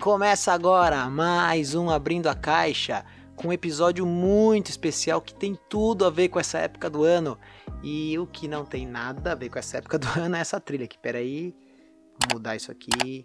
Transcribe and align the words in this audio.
Começa 0.00 0.52
agora 0.52 1.08
mais 1.08 1.74
um 1.74 1.90
Abrindo 1.90 2.28
a 2.28 2.34
Caixa, 2.34 3.04
com 3.36 3.48
um 3.48 3.52
episódio 3.52 4.06
muito 4.06 4.70
especial 4.70 5.20
que 5.20 5.34
tem 5.34 5.58
tudo 5.68 6.04
a 6.04 6.10
ver 6.10 6.28
com 6.28 6.38
essa 6.38 6.58
época 6.58 6.88
do 6.88 7.02
ano. 7.04 7.38
E 7.82 8.18
o 8.18 8.26
que 8.26 8.46
não 8.48 8.64
tem 8.64 8.86
nada 8.86 9.32
a 9.32 9.34
ver 9.34 9.48
com 9.48 9.58
essa 9.58 9.78
época 9.78 9.98
do 9.98 10.08
ano 10.18 10.36
é 10.36 10.40
essa 10.40 10.60
trilha 10.60 10.84
aqui. 10.84 10.98
Pera 10.98 11.18
aí, 11.18 11.54
vou 12.30 12.38
mudar 12.38 12.56
isso 12.56 12.70
aqui. 12.70 13.24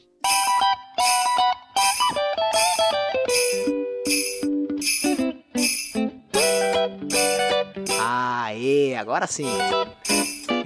Aê, 7.99 8.95
agora 8.95 9.27
sim. 9.27 9.47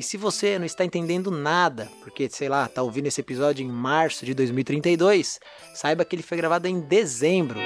E 0.02 0.04
se 0.04 0.18
você 0.18 0.58
não 0.58 0.66
está 0.66 0.84
entendendo 0.84 1.30
nada, 1.30 1.88
porque, 2.02 2.28
sei 2.28 2.50
lá, 2.50 2.68
tá 2.68 2.82
ouvindo 2.82 3.06
esse 3.06 3.22
episódio 3.22 3.64
em 3.64 3.70
março 3.70 4.26
de 4.26 4.34
2032, 4.34 5.40
saiba 5.76 6.04
que 6.04 6.16
ele 6.16 6.24
foi 6.24 6.38
gravado 6.38 6.68
em 6.68 6.80
dezembro. 6.80 7.60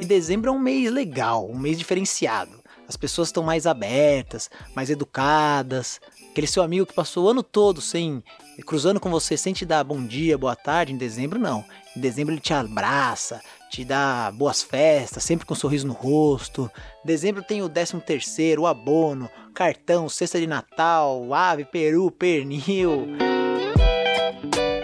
E 0.00 0.06
dezembro 0.06 0.48
é 0.48 0.52
um 0.54 0.58
mês 0.58 0.90
legal, 0.90 1.46
um 1.46 1.58
mês 1.58 1.76
diferenciado. 1.76 2.62
As 2.88 2.96
pessoas 2.96 3.28
estão 3.28 3.42
mais 3.42 3.66
abertas, 3.66 4.48
mais 4.74 4.88
educadas. 4.88 6.00
Aquele 6.30 6.46
seu 6.46 6.62
amigo 6.62 6.86
que 6.86 6.94
passou 6.94 7.26
o 7.26 7.28
ano 7.28 7.42
todo 7.42 7.82
sem 7.82 8.24
cruzando 8.64 8.98
com 8.98 9.10
você 9.10 9.36
sem 9.36 9.52
te 9.52 9.66
dar 9.66 9.84
bom 9.84 10.02
dia, 10.02 10.38
boa 10.38 10.56
tarde, 10.56 10.94
em 10.94 10.96
dezembro 10.96 11.38
não. 11.38 11.62
Em 11.94 12.00
dezembro 12.00 12.32
ele 12.32 12.40
te 12.40 12.54
abraça, 12.54 13.42
te 13.74 13.84
dá 13.84 14.30
boas 14.30 14.62
festas, 14.62 15.24
sempre 15.24 15.44
com 15.44 15.52
um 15.52 15.56
sorriso 15.56 15.84
no 15.84 15.94
rosto. 15.94 16.70
Dezembro 17.04 17.42
tem 17.42 17.60
o 17.60 17.68
13 17.68 17.98
terceiro, 18.02 18.62
o 18.62 18.66
abono, 18.68 19.28
cartão, 19.52 20.08
cesta 20.08 20.38
de 20.38 20.46
Natal, 20.46 21.34
ave, 21.34 21.64
peru, 21.64 22.08
pernil. 22.08 23.08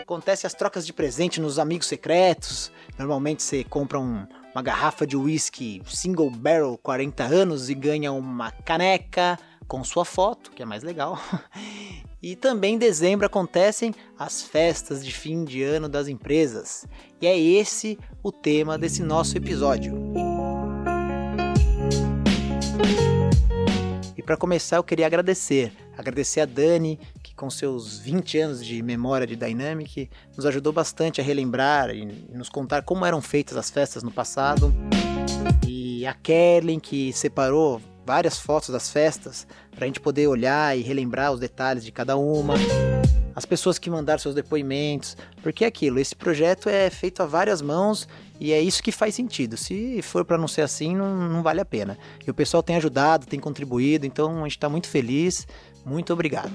Acontece 0.00 0.44
as 0.44 0.54
trocas 0.54 0.84
de 0.84 0.92
presente 0.92 1.40
nos 1.40 1.60
amigos 1.60 1.86
secretos. 1.86 2.72
Normalmente 2.98 3.44
você 3.44 3.62
compra 3.62 4.00
um, 4.00 4.26
uma 4.52 4.60
garrafa 4.60 5.06
de 5.06 5.16
whisky 5.16 5.80
single 5.86 6.28
barrel 6.28 6.76
40 6.82 7.22
anos 7.22 7.70
e 7.70 7.74
ganha 7.74 8.10
uma 8.10 8.50
caneca 8.50 9.38
com 9.68 9.84
sua 9.84 10.04
foto, 10.04 10.50
que 10.50 10.64
é 10.64 10.66
mais 10.66 10.82
legal. 10.82 11.16
E 12.22 12.36
também 12.36 12.74
em 12.74 12.78
dezembro 12.78 13.24
acontecem 13.24 13.94
as 14.18 14.42
festas 14.42 15.02
de 15.04 15.10
fim 15.10 15.42
de 15.42 15.62
ano 15.62 15.88
das 15.88 16.06
empresas. 16.06 16.86
E 17.20 17.26
é 17.26 17.38
esse 17.38 17.98
o 18.22 18.30
tema 18.30 18.76
desse 18.76 19.02
nosso 19.02 19.38
episódio. 19.38 19.94
E 24.14 24.22
para 24.22 24.36
começar, 24.36 24.76
eu 24.76 24.84
queria 24.84 25.06
agradecer. 25.06 25.72
Agradecer 25.96 26.42
a 26.42 26.46
Dani, 26.46 27.00
que 27.22 27.34
com 27.34 27.48
seus 27.48 27.98
20 27.98 28.38
anos 28.38 28.64
de 28.64 28.82
memória 28.82 29.26
de 29.26 29.34
Dynamic, 29.34 30.10
nos 30.36 30.44
ajudou 30.44 30.74
bastante 30.74 31.22
a 31.22 31.24
relembrar 31.24 31.88
e 31.88 32.04
nos 32.34 32.50
contar 32.50 32.82
como 32.82 33.06
eram 33.06 33.22
feitas 33.22 33.56
as 33.56 33.70
festas 33.70 34.02
no 34.02 34.10
passado. 34.10 34.74
E 35.66 36.06
a 36.06 36.12
Kerlin, 36.12 36.80
que 36.80 37.14
separou 37.14 37.80
várias 38.04 38.38
fotos 38.38 38.70
das 38.70 38.90
festas 38.90 39.46
para 39.74 39.84
a 39.84 39.86
gente 39.86 40.00
poder 40.00 40.26
olhar 40.26 40.76
e 40.76 40.82
relembrar 40.82 41.32
os 41.32 41.40
detalhes 41.40 41.84
de 41.84 41.92
cada 41.92 42.16
uma. 42.16 42.54
As 43.34 43.46
pessoas 43.46 43.78
que 43.78 43.88
mandaram 43.88 44.18
seus 44.18 44.34
depoimentos, 44.34 45.16
porque 45.42 45.64
é 45.64 45.68
aquilo, 45.68 45.98
esse 45.98 46.14
projeto 46.14 46.68
é 46.68 46.90
feito 46.90 47.22
a 47.22 47.26
várias 47.26 47.62
mãos 47.62 48.08
e 48.38 48.52
é 48.52 48.60
isso 48.60 48.82
que 48.82 48.90
faz 48.90 49.14
sentido. 49.14 49.56
Se 49.56 50.02
for 50.02 50.24
para 50.24 50.36
não 50.36 50.48
ser 50.48 50.62
assim, 50.62 50.96
não, 50.96 51.28
não 51.28 51.42
vale 51.42 51.60
a 51.60 51.64
pena. 51.64 51.96
E 52.26 52.30
o 52.30 52.34
pessoal 52.34 52.62
tem 52.62 52.76
ajudado, 52.76 53.26
tem 53.26 53.38
contribuído, 53.38 54.04
então 54.04 54.40
a 54.40 54.42
gente 54.42 54.56
está 54.56 54.68
muito 54.68 54.88
feliz. 54.88 55.46
Muito 55.84 56.12
obrigado. 56.12 56.52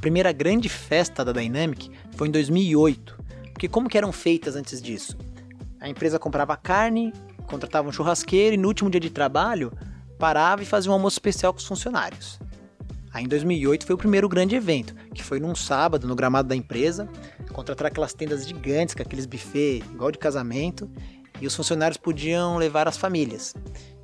Primeira 0.00 0.32
grande 0.32 0.68
festa 0.68 1.24
da 1.24 1.32
Dynamic 1.32 1.90
foi 2.16 2.28
em 2.28 2.30
2008 2.30 3.20
porque 3.60 3.68
como 3.68 3.90
que 3.90 3.98
eram 3.98 4.10
feitas 4.10 4.56
antes 4.56 4.80
disso? 4.80 5.18
A 5.78 5.86
empresa 5.86 6.18
comprava 6.18 6.56
carne, 6.56 7.12
contratava 7.46 7.86
um 7.86 7.92
churrasqueiro 7.92 8.54
e 8.54 8.56
no 8.56 8.66
último 8.66 8.88
dia 8.88 8.98
de 8.98 9.10
trabalho 9.10 9.70
parava 10.18 10.62
e 10.62 10.64
fazia 10.64 10.90
um 10.90 10.94
almoço 10.94 11.16
especial 11.16 11.52
com 11.52 11.58
os 11.58 11.66
funcionários. 11.66 12.40
Aí 13.12 13.22
em 13.22 13.28
2008 13.28 13.84
foi 13.84 13.94
o 13.94 13.98
primeiro 13.98 14.30
grande 14.30 14.56
evento, 14.56 14.94
que 15.14 15.22
foi 15.22 15.38
num 15.38 15.54
sábado 15.54 16.08
no 16.08 16.16
gramado 16.16 16.48
da 16.48 16.56
empresa, 16.56 17.06
contratar 17.52 17.88
aquelas 17.88 18.14
tendas 18.14 18.48
gigantes 18.48 18.94
com 18.94 19.02
aqueles 19.02 19.26
buffet 19.26 19.84
igual 19.92 20.10
de 20.10 20.16
casamento, 20.16 20.90
e 21.38 21.46
os 21.46 21.54
funcionários 21.54 21.98
podiam 21.98 22.56
levar 22.56 22.88
as 22.88 22.96
famílias. 22.96 23.54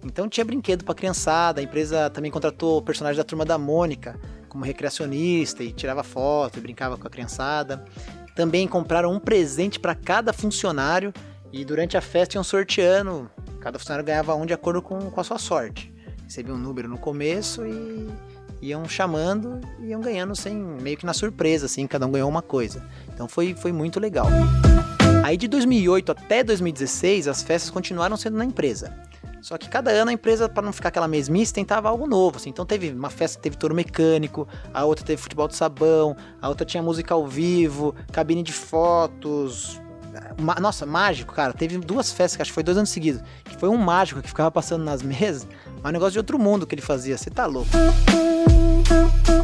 Então 0.04 0.28
tinha 0.28 0.44
brinquedo 0.44 0.84
para 0.84 0.94
criançada, 0.94 1.62
a 1.62 1.64
empresa 1.64 2.10
também 2.10 2.30
contratou 2.30 2.76
o 2.76 2.82
personagem 2.82 3.16
da 3.16 3.24
turma 3.24 3.46
da 3.46 3.56
Mônica 3.56 4.20
como 4.56 4.64
recreacionista 4.64 5.62
e 5.62 5.70
tirava 5.70 6.02
foto 6.02 6.58
e 6.58 6.62
brincava 6.62 6.96
com 6.96 7.06
a 7.06 7.10
criançada. 7.10 7.84
Também 8.34 8.66
compraram 8.66 9.12
um 9.12 9.20
presente 9.20 9.78
para 9.78 9.94
cada 9.94 10.32
funcionário 10.32 11.12
e 11.52 11.62
durante 11.62 11.96
a 11.96 12.00
festa 12.00 12.36
iam 12.36 12.44
sorteando. 12.44 13.30
Cada 13.60 13.78
funcionário 13.78 14.04
ganhava 14.04 14.34
um 14.34 14.46
de 14.46 14.54
acordo 14.54 14.80
com, 14.80 15.10
com 15.10 15.20
a 15.20 15.24
sua 15.24 15.38
sorte. 15.38 15.92
Recebia 16.24 16.54
um 16.54 16.58
número 16.58 16.88
no 16.88 16.96
começo 16.96 17.66
e 17.66 18.08
iam 18.62 18.88
chamando 18.88 19.60
e 19.78 19.88
iam 19.88 20.00
ganhando 20.00 20.34
sem 20.34 20.56
meio 20.56 20.96
que 20.96 21.04
na 21.04 21.12
surpresa, 21.12 21.66
assim, 21.66 21.86
cada 21.86 22.06
um 22.06 22.10
ganhou 22.10 22.28
uma 22.28 22.42
coisa. 22.42 22.82
Então 23.12 23.28
foi, 23.28 23.54
foi 23.54 23.72
muito 23.72 24.00
legal. 24.00 24.26
Aí 25.22 25.36
de 25.36 25.48
2008 25.48 26.12
até 26.12 26.42
2016 26.42 27.28
as 27.28 27.42
festas 27.42 27.70
continuaram 27.70 28.16
sendo 28.16 28.38
na 28.38 28.44
empresa. 28.44 28.96
Só 29.46 29.56
que 29.56 29.68
cada 29.68 29.92
ano 29.92 30.10
a 30.10 30.12
empresa, 30.12 30.48
para 30.48 30.64
não 30.64 30.72
ficar 30.72 30.88
aquela 30.88 31.06
mesmice, 31.06 31.54
tentava 31.54 31.88
algo 31.88 32.04
novo. 32.04 32.38
Assim. 32.38 32.50
Então 32.50 32.66
teve 32.66 32.90
uma 32.90 33.10
festa 33.10 33.38
que 33.38 33.44
teve 33.44 33.56
touro 33.56 33.76
mecânico, 33.76 34.48
a 34.74 34.84
outra 34.84 35.04
teve 35.04 35.22
futebol 35.22 35.46
de 35.46 35.54
sabão, 35.54 36.16
a 36.42 36.48
outra 36.48 36.66
tinha 36.66 36.82
música 36.82 37.14
ao 37.14 37.24
vivo, 37.24 37.94
cabine 38.10 38.42
de 38.42 38.52
fotos. 38.52 39.80
Nossa, 40.60 40.84
mágico, 40.84 41.32
cara. 41.32 41.52
Teve 41.52 41.78
duas 41.78 42.10
festas, 42.10 42.40
acho 42.40 42.50
que 42.50 42.54
foi 42.54 42.64
dois 42.64 42.76
anos 42.76 42.90
seguidos. 42.90 43.22
Que 43.44 43.56
foi 43.56 43.68
um 43.68 43.76
mágico 43.76 44.20
que 44.20 44.26
ficava 44.26 44.50
passando 44.50 44.82
nas 44.82 45.00
mesas. 45.06 45.46
Mas 45.80 45.90
um 45.90 45.92
negócio 45.92 46.14
de 46.14 46.18
outro 46.18 46.40
mundo 46.40 46.66
que 46.66 46.74
ele 46.74 46.82
fazia. 46.82 47.16
Você 47.16 47.30
tá 47.30 47.46
louco. 47.46 47.70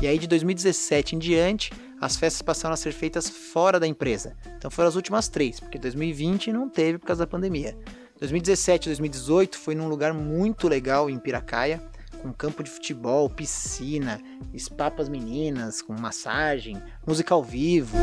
E 0.01 0.07
aí 0.09 0.19
de 0.19 0.27
2017 0.27 1.15
em 1.15 1.19
diante, 1.21 1.73
as 2.01 2.17
festas 2.17 2.43
passaram 2.43 2.75
a 2.75 2.77
ser 2.77 2.91
feitas 2.91 3.29
fora 3.29 3.79
da 3.79 3.87
empresa. 3.87 4.35
Então 4.59 4.69
foram 4.69 4.89
as 4.89 4.97
últimas 4.97 5.29
três, 5.29 5.61
porque 5.61 5.79
2020 5.79 6.53
não 6.53 6.69
teve 6.69 6.99
por 6.99 7.07
causa 7.07 7.21
da 7.21 7.27
pandemia. 7.29 7.79
2017 8.23 8.87
e 8.87 8.91
2018 8.91 9.59
foi 9.59 9.75
num 9.75 9.89
lugar 9.89 10.15
muito 10.15 10.69
legal 10.69 11.11
em 11.11 11.19
Piracaia, 11.19 11.83
com 12.23 12.33
campo 12.33 12.63
de 12.63 12.71
futebol, 12.71 13.29
piscina, 13.29 14.21
espapas 14.55 15.09
meninas, 15.09 15.83
com 15.83 15.93
massagem, 15.93 16.81
música 17.05 17.35
ao 17.35 17.43
vivo. 17.43 17.99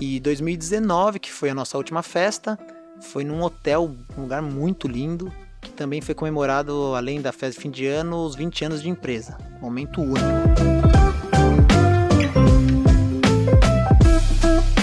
E 0.00 0.18
2019, 0.18 1.18
que 1.18 1.30
foi 1.30 1.50
a 1.50 1.54
nossa 1.54 1.76
última 1.76 2.02
festa, 2.02 2.58
foi 3.02 3.22
num 3.22 3.42
hotel, 3.42 3.94
um 4.16 4.22
lugar 4.22 4.40
muito 4.40 4.88
lindo, 4.88 5.30
que 5.60 5.68
também 5.72 6.00
foi 6.00 6.14
comemorado, 6.14 6.94
além 6.94 7.20
da 7.20 7.32
festa 7.32 7.50
de 7.50 7.58
fim 7.58 7.70
de 7.70 7.86
ano, 7.86 8.24
os 8.24 8.34
20 8.34 8.64
anos 8.64 8.82
de 8.82 8.88
empresa. 8.88 9.36
Momento 9.60 10.00
único. 10.00 10.24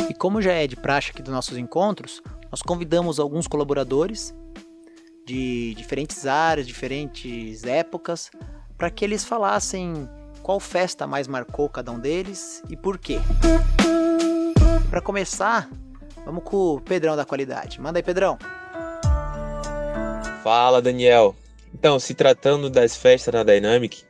E 0.07 0.13
como 0.13 0.39
já 0.39 0.53
é 0.53 0.67
de 0.67 0.75
praxe 0.75 1.09
aqui 1.09 1.23
dos 1.23 1.33
nossos 1.33 1.57
encontros, 1.57 2.21
nós 2.51 2.61
convidamos 2.61 3.19
alguns 3.19 3.47
colaboradores 3.47 4.33
de 5.25 5.75
diferentes 5.75 6.25
áreas, 6.25 6.65
diferentes 6.65 7.63
épocas, 7.63 8.31
para 8.77 8.89
que 8.89 9.05
eles 9.05 9.23
falassem 9.23 10.09
qual 10.41 10.59
festa 10.59 11.05
mais 11.05 11.27
marcou 11.27 11.69
cada 11.69 11.91
um 11.91 11.99
deles 11.99 12.63
e 12.69 12.75
por 12.75 12.97
quê. 12.97 13.19
Para 14.89 15.01
começar, 15.01 15.69
vamos 16.25 16.43
com 16.43 16.75
o 16.75 16.81
Pedrão 16.81 17.15
da 17.15 17.25
qualidade. 17.25 17.79
Manda 17.79 17.99
aí, 17.99 18.03
Pedrão. 18.03 18.39
Fala, 20.43 20.81
Daniel. 20.81 21.35
Então, 21.73 21.99
se 21.99 22.15
tratando 22.15 22.69
das 22.69 22.95
festas 22.95 23.31
na 23.31 23.43
Dynamic, 23.43 24.03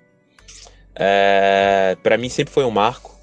é, 0.95 1.97
para 2.01 2.17
mim 2.17 2.29
sempre 2.29 2.53
foi 2.53 2.63
um 2.63 2.71
marco. 2.71 3.17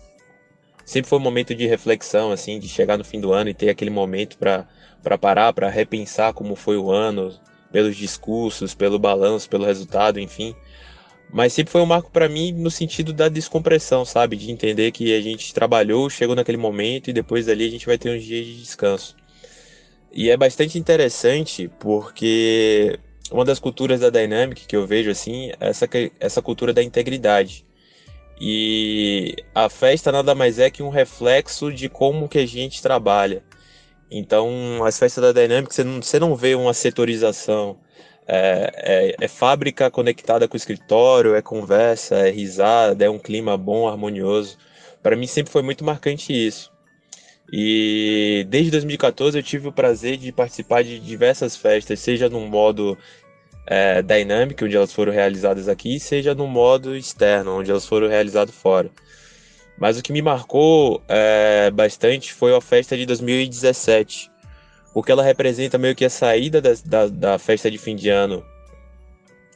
Sempre 0.84 1.08
foi 1.08 1.18
um 1.18 1.22
momento 1.22 1.54
de 1.54 1.66
reflexão, 1.66 2.30
assim, 2.30 2.58
de 2.60 2.68
chegar 2.68 2.98
no 2.98 3.04
fim 3.04 3.20
do 3.20 3.32
ano 3.32 3.48
e 3.48 3.54
ter 3.54 3.70
aquele 3.70 3.90
momento 3.90 4.36
para 4.36 4.68
para 5.02 5.18
parar, 5.18 5.52
para 5.52 5.68
repensar 5.68 6.32
como 6.32 6.56
foi 6.56 6.76
o 6.76 6.90
ano, 6.90 7.34
pelos 7.70 7.96
discursos, 7.96 8.74
pelo 8.74 8.98
balanço, 8.98 9.48
pelo 9.48 9.64
resultado, 9.64 10.18
enfim. 10.18 10.54
Mas 11.32 11.52
sempre 11.52 11.72
foi 11.72 11.80
um 11.80 11.86
marco 11.86 12.10
para 12.10 12.28
mim 12.28 12.52
no 12.52 12.70
sentido 12.70 13.12
da 13.12 13.28
descompressão, 13.28 14.04
sabe? 14.04 14.36
De 14.36 14.50
entender 14.50 14.92
que 14.92 15.14
a 15.14 15.20
gente 15.20 15.52
trabalhou, 15.52 16.08
chegou 16.08 16.36
naquele 16.36 16.56
momento 16.56 17.10
e 17.10 17.12
depois 17.12 17.46
dali 17.46 17.66
a 17.66 17.70
gente 17.70 17.86
vai 17.86 17.98
ter 17.98 18.16
uns 18.16 18.24
dias 18.24 18.46
de 18.46 18.56
descanso. 18.60 19.16
E 20.12 20.30
é 20.30 20.36
bastante 20.36 20.78
interessante 20.78 21.68
porque 21.80 22.98
uma 23.30 23.44
das 23.44 23.58
culturas 23.58 24.00
da 24.00 24.10
Dynamic 24.10 24.66
que 24.66 24.76
eu 24.76 24.86
vejo 24.86 25.10
assim, 25.10 25.50
é 25.60 25.68
essa, 25.68 25.88
essa 26.20 26.40
cultura 26.40 26.72
da 26.72 26.82
integridade. 26.82 27.64
E 28.40 29.34
a 29.54 29.68
festa 29.68 30.12
nada 30.12 30.34
mais 30.34 30.58
é 30.58 30.70
que 30.70 30.82
um 30.82 30.90
reflexo 30.90 31.72
de 31.72 31.88
como 31.88 32.28
que 32.28 32.38
a 32.38 32.46
gente 32.46 32.82
trabalha. 32.82 33.42
Então, 34.10 34.84
as 34.84 34.98
festas 34.98 35.22
da 35.22 35.32
Dynamics, 35.32 35.76
você 35.76 35.84
não, 35.84 36.02
você 36.02 36.18
não 36.20 36.36
vê 36.36 36.54
uma 36.54 36.74
setorização. 36.74 37.78
é, 38.28 39.14
é, 39.18 39.24
é, 39.24 39.28
fábrica 39.28 39.90
conectada 39.90 40.48
com 40.48 40.54
o 40.54 40.56
escritório, 40.56 41.34
é 41.34 41.42
conversa, 41.42 42.16
é 42.16 42.30
risada, 42.30 43.04
é 43.04 43.10
um 43.10 43.18
clima 43.18 43.56
bom, 43.56 43.88
harmonioso. 43.88 44.58
Para 45.02 45.16
mim 45.16 45.26
sempre 45.26 45.52
foi 45.52 45.62
muito 45.62 45.84
marcante 45.84 46.32
isso. 46.32 46.72
E 47.52 48.44
desde 48.48 48.72
2014 48.72 49.38
eu 49.38 49.42
tive 49.42 49.68
o 49.68 49.72
prazer 49.72 50.16
de 50.16 50.32
participar 50.32 50.82
de 50.82 50.98
diversas 50.98 51.56
festas, 51.56 52.00
seja 52.00 52.28
no 52.28 52.40
modo 52.40 52.98
é, 53.66 54.02
Dynamic, 54.02 54.64
onde 54.64 54.76
elas 54.76 54.92
foram 54.92 55.12
realizadas 55.12 55.68
aqui, 55.68 56.00
seja 56.00 56.34
no 56.34 56.46
modo 56.46 56.96
externo, 56.96 57.58
onde 57.58 57.70
elas 57.70 57.86
foram 57.86 58.08
realizadas 58.08 58.54
fora. 58.54 58.90
Mas 59.78 59.98
o 59.98 60.02
que 60.02 60.12
me 60.12 60.22
marcou 60.22 61.02
é, 61.08 61.70
bastante 61.70 62.32
foi 62.32 62.54
a 62.54 62.60
festa 62.60 62.96
de 62.96 63.04
2017, 63.04 64.30
porque 64.94 65.12
ela 65.12 65.22
representa 65.22 65.76
meio 65.76 65.94
que 65.94 66.04
a 66.04 66.10
saída 66.10 66.60
da, 66.60 66.70
da, 66.84 67.06
da, 67.08 67.38
festa 67.38 67.70
de 67.70 67.76
fim 67.76 67.94
de 67.94 68.08
ano 68.08 68.44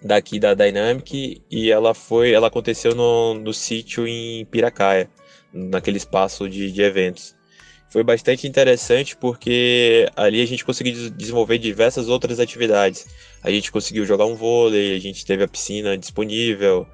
daqui 0.02 0.38
da 0.38 0.54
Dynamic 0.54 1.42
e 1.50 1.70
ela 1.70 1.94
foi, 1.94 2.32
ela 2.32 2.48
aconteceu 2.48 2.94
no, 2.94 3.34
no 3.34 3.52
sítio 3.52 4.06
em 4.06 4.44
Piracaia, 4.46 5.08
naquele 5.52 5.96
espaço 5.96 6.48
de, 6.48 6.70
de 6.70 6.82
eventos. 6.82 7.34
Foi 7.90 8.04
bastante 8.04 8.46
interessante 8.46 9.16
porque 9.16 10.08
ali 10.14 10.40
a 10.40 10.46
gente 10.46 10.64
conseguiu 10.64 11.10
desenvolver 11.10 11.58
diversas 11.58 12.08
outras 12.08 12.38
atividades. 12.38 13.06
A 13.42 13.50
gente 13.50 13.72
conseguiu 13.72 14.06
jogar 14.06 14.26
um 14.26 14.36
vôlei, 14.36 14.94
a 14.94 15.00
gente 15.00 15.26
teve 15.26 15.42
a 15.42 15.48
piscina 15.48 15.98
disponível, 15.98 16.86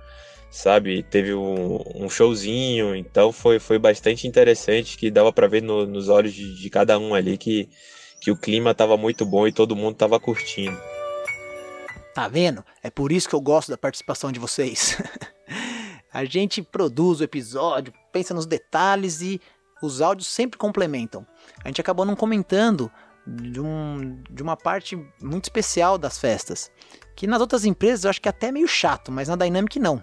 sabe? 0.57 1.03
Teve 1.03 1.35
um, 1.35 1.79
um 1.95 2.09
showzinho, 2.09 2.97
então 2.97 3.31
foi, 3.31 3.59
foi 3.59 3.79
bastante 3.79 4.27
interessante 4.27 4.97
que 4.97 5.11
dava 5.11 5.31
para 5.31 5.47
ver 5.47 5.63
no, 5.63 5.87
nos 5.87 6.09
olhos 6.09 6.33
de, 6.33 6.55
de, 6.55 6.71
cada 6.71 6.99
um 6.99 7.15
ali 7.15 7.37
que, 7.37 7.69
que 8.23 8.31
o 8.31 8.37
clima 8.37 8.71
estava 8.71 8.97
muito 8.97 9.27
bom 9.27 9.47
e 9.47 9.53
todo 9.53 9.77
mundo 9.77 9.93
estava 9.93 10.19
curtindo. 10.19 10.77
Tá 12.15 12.27
vendo? 12.27 12.65
É 12.83 12.91
por 12.91 13.13
isso 13.13 13.29
que 13.29 13.35
eu 13.35 13.41
gosto 13.41 13.69
da 13.69 13.77
participação 13.77 14.33
de 14.33 14.41
vocês. 14.41 14.97
a 16.11 16.25
gente 16.25 16.63
produz 16.63 17.21
o 17.21 17.25
episódio, 17.25 17.93
pensa 18.11 18.33
nos 18.33 18.47
detalhes 18.47 19.21
e 19.21 19.39
os 19.83 20.01
áudios 20.01 20.27
sempre 20.27 20.57
complementam. 20.57 21.27
A 21.63 21.69
gente 21.69 21.83
acabou 21.83 22.07
não 22.07 22.17
comentando 22.17 22.91
de, 23.27 23.61
um, 23.61 24.23
de 24.31 24.43
uma 24.43 24.57
parte 24.57 24.97
muito 25.21 25.45
especial 25.45 25.99
das 25.99 26.19
festas, 26.19 26.73
que 27.15 27.27
nas 27.27 27.43
outras 27.43 27.67
empresas 27.67 28.05
eu 28.05 28.11
acho 28.11 28.23
que 28.23 28.29
é 28.29 28.31
até 28.31 28.51
meio 28.51 28.67
chato, 28.67 29.13
mas 29.13 29.29
na 29.29 29.37
Dynamic 29.37 29.79
não 29.79 30.03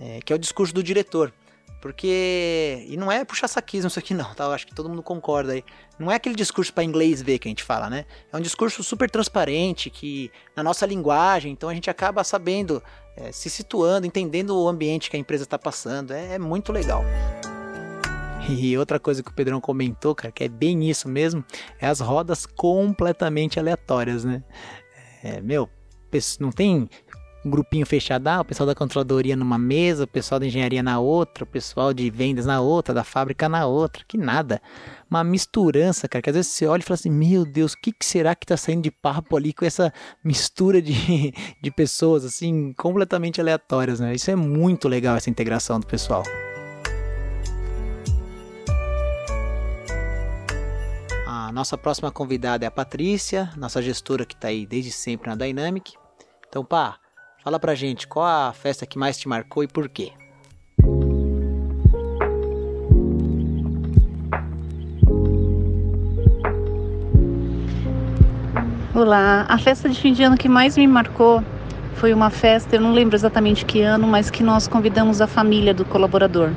é, 0.00 0.20
que 0.24 0.32
é 0.32 0.36
o 0.36 0.38
discurso 0.38 0.74
do 0.74 0.82
diretor. 0.82 1.32
Porque. 1.80 2.84
E 2.88 2.96
não 2.96 3.12
é 3.12 3.24
puxar 3.24 3.48
saquismo 3.48 3.88
isso 3.88 3.98
aqui, 3.98 4.14
não, 4.14 4.34
tá? 4.34 4.44
Eu 4.44 4.52
acho 4.52 4.66
que 4.66 4.74
todo 4.74 4.88
mundo 4.88 5.02
concorda 5.02 5.52
aí. 5.52 5.64
Não 5.98 6.10
é 6.10 6.16
aquele 6.16 6.34
discurso 6.34 6.72
para 6.72 6.82
inglês 6.82 7.22
ver 7.22 7.38
que 7.38 7.46
a 7.46 7.50
gente 7.50 7.62
fala, 7.62 7.88
né? 7.88 8.06
É 8.32 8.36
um 8.36 8.40
discurso 8.40 8.82
super 8.82 9.10
transparente, 9.10 9.90
que 9.90 10.30
na 10.56 10.62
nossa 10.62 10.84
linguagem, 10.86 11.52
então 11.52 11.68
a 11.68 11.74
gente 11.74 11.88
acaba 11.88 12.24
sabendo, 12.24 12.82
é, 13.16 13.30
se 13.30 13.48
situando, 13.48 14.06
entendendo 14.06 14.58
o 14.58 14.68
ambiente 14.68 15.10
que 15.10 15.16
a 15.16 15.20
empresa 15.20 15.44
está 15.44 15.58
passando. 15.58 16.12
É, 16.12 16.34
é 16.34 16.38
muito 16.38 16.72
legal. 16.72 17.04
E 18.48 18.76
outra 18.78 18.98
coisa 18.98 19.22
que 19.22 19.30
o 19.30 19.34
Pedrão 19.34 19.60
comentou, 19.60 20.14
cara, 20.14 20.32
que 20.32 20.44
é 20.44 20.48
bem 20.48 20.88
isso 20.88 21.08
mesmo, 21.08 21.44
é 21.80 21.86
as 21.86 22.00
rodas 22.00 22.46
completamente 22.46 23.58
aleatórias, 23.58 24.24
né? 24.24 24.42
É, 25.22 25.40
meu, 25.40 25.68
não 26.38 26.50
tem 26.50 26.88
um 27.46 27.50
grupinho 27.50 27.86
fechado, 27.86 28.26
ah, 28.26 28.40
o 28.40 28.44
pessoal 28.44 28.66
da 28.66 28.74
controladoria 28.74 29.36
numa 29.36 29.56
mesa, 29.56 30.04
o 30.04 30.08
pessoal 30.08 30.40
da 30.40 30.46
engenharia 30.46 30.82
na 30.82 30.98
outra, 30.98 31.44
o 31.44 31.46
pessoal 31.46 31.94
de 31.94 32.10
vendas 32.10 32.44
na 32.44 32.60
outra, 32.60 32.92
da 32.92 33.04
fábrica 33.04 33.48
na 33.48 33.66
outra, 33.66 34.04
que 34.06 34.18
nada. 34.18 34.60
Uma 35.08 35.22
misturança, 35.22 36.08
cara, 36.08 36.20
que 36.20 36.30
às 36.30 36.36
vezes 36.36 36.52
você 36.52 36.66
olha 36.66 36.80
e 36.80 36.84
fala 36.84 36.96
assim, 36.96 37.10
meu 37.10 37.44
Deus, 37.44 37.74
o 37.74 37.80
que, 37.80 37.92
que 37.92 38.04
será 38.04 38.34
que 38.34 38.44
tá 38.44 38.56
saindo 38.56 38.82
de 38.82 38.90
papo 38.90 39.36
ali 39.36 39.52
com 39.52 39.64
essa 39.64 39.92
mistura 40.24 40.82
de, 40.82 41.32
de 41.62 41.70
pessoas, 41.70 42.24
assim, 42.24 42.72
completamente 42.72 43.40
aleatórias, 43.40 44.00
né? 44.00 44.14
Isso 44.14 44.30
é 44.30 44.36
muito 44.36 44.88
legal, 44.88 45.16
essa 45.16 45.30
integração 45.30 45.78
do 45.78 45.86
pessoal. 45.86 46.24
A 51.24 51.52
nossa 51.52 51.78
próxima 51.78 52.10
convidada 52.10 52.64
é 52.64 52.68
a 52.68 52.72
Patrícia, 52.72 53.50
nossa 53.56 53.80
gestora 53.80 54.26
que 54.26 54.34
está 54.34 54.48
aí 54.48 54.66
desde 54.66 54.90
sempre 54.90 55.30
na 55.30 55.36
Dynamic. 55.36 55.92
Então, 56.48 56.64
pá, 56.64 56.98
Fala 57.46 57.60
pra 57.60 57.76
gente, 57.76 58.08
qual 58.08 58.26
a 58.26 58.52
festa 58.52 58.84
que 58.84 58.98
mais 58.98 59.16
te 59.16 59.28
marcou 59.28 59.62
e 59.62 59.68
por 59.68 59.88
quê? 59.88 60.10
Olá, 68.92 69.46
a 69.48 69.58
festa 69.58 69.88
de 69.88 69.94
fim 69.94 70.12
de 70.12 70.24
ano 70.24 70.36
que 70.36 70.48
mais 70.48 70.76
me 70.76 70.88
marcou 70.88 71.40
foi 71.94 72.12
uma 72.12 72.30
festa, 72.30 72.74
eu 72.74 72.80
não 72.80 72.92
lembro 72.92 73.14
exatamente 73.14 73.64
que 73.64 73.80
ano, 73.80 74.08
mas 74.08 74.28
que 74.28 74.42
nós 74.42 74.66
convidamos 74.66 75.20
a 75.20 75.28
família 75.28 75.72
do 75.72 75.84
colaborador. 75.84 76.50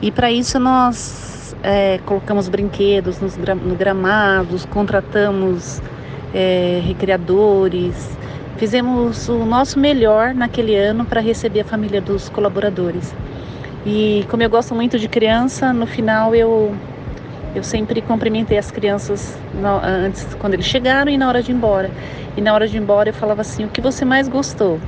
E 0.00 0.12
para 0.12 0.30
isso 0.30 0.56
nós 0.60 1.56
é, 1.64 1.98
colocamos 2.06 2.48
brinquedos 2.48 3.18
nos 3.18 3.36
no 3.36 3.74
gramados, 3.74 4.64
contratamos 4.66 5.82
é, 6.32 6.80
recreadores, 6.84 8.21
Fizemos 8.62 9.28
o 9.28 9.44
nosso 9.44 9.76
melhor 9.76 10.32
naquele 10.32 10.76
ano 10.76 11.04
para 11.04 11.20
receber 11.20 11.62
a 11.62 11.64
família 11.64 12.00
dos 12.00 12.28
colaboradores. 12.28 13.12
E 13.84 14.24
como 14.30 14.40
eu 14.40 14.48
gosto 14.48 14.72
muito 14.72 15.00
de 15.00 15.08
criança, 15.08 15.72
no 15.72 15.84
final 15.84 16.32
eu 16.32 16.72
eu 17.56 17.64
sempre 17.64 18.00
cumprimentei 18.00 18.56
as 18.56 18.70
crianças 18.70 19.36
antes 19.82 20.32
quando 20.36 20.54
eles 20.54 20.66
chegaram 20.66 21.10
e 21.10 21.18
na 21.18 21.26
hora 21.26 21.42
de 21.42 21.50
ir 21.50 21.56
embora. 21.56 21.90
E 22.36 22.40
na 22.40 22.54
hora 22.54 22.68
de 22.68 22.76
ir 22.76 22.80
embora 22.80 23.08
eu 23.08 23.12
falava 23.12 23.40
assim: 23.40 23.64
"O 23.64 23.68
que 23.68 23.80
você 23.80 24.04
mais 24.04 24.28
gostou?" 24.28 24.78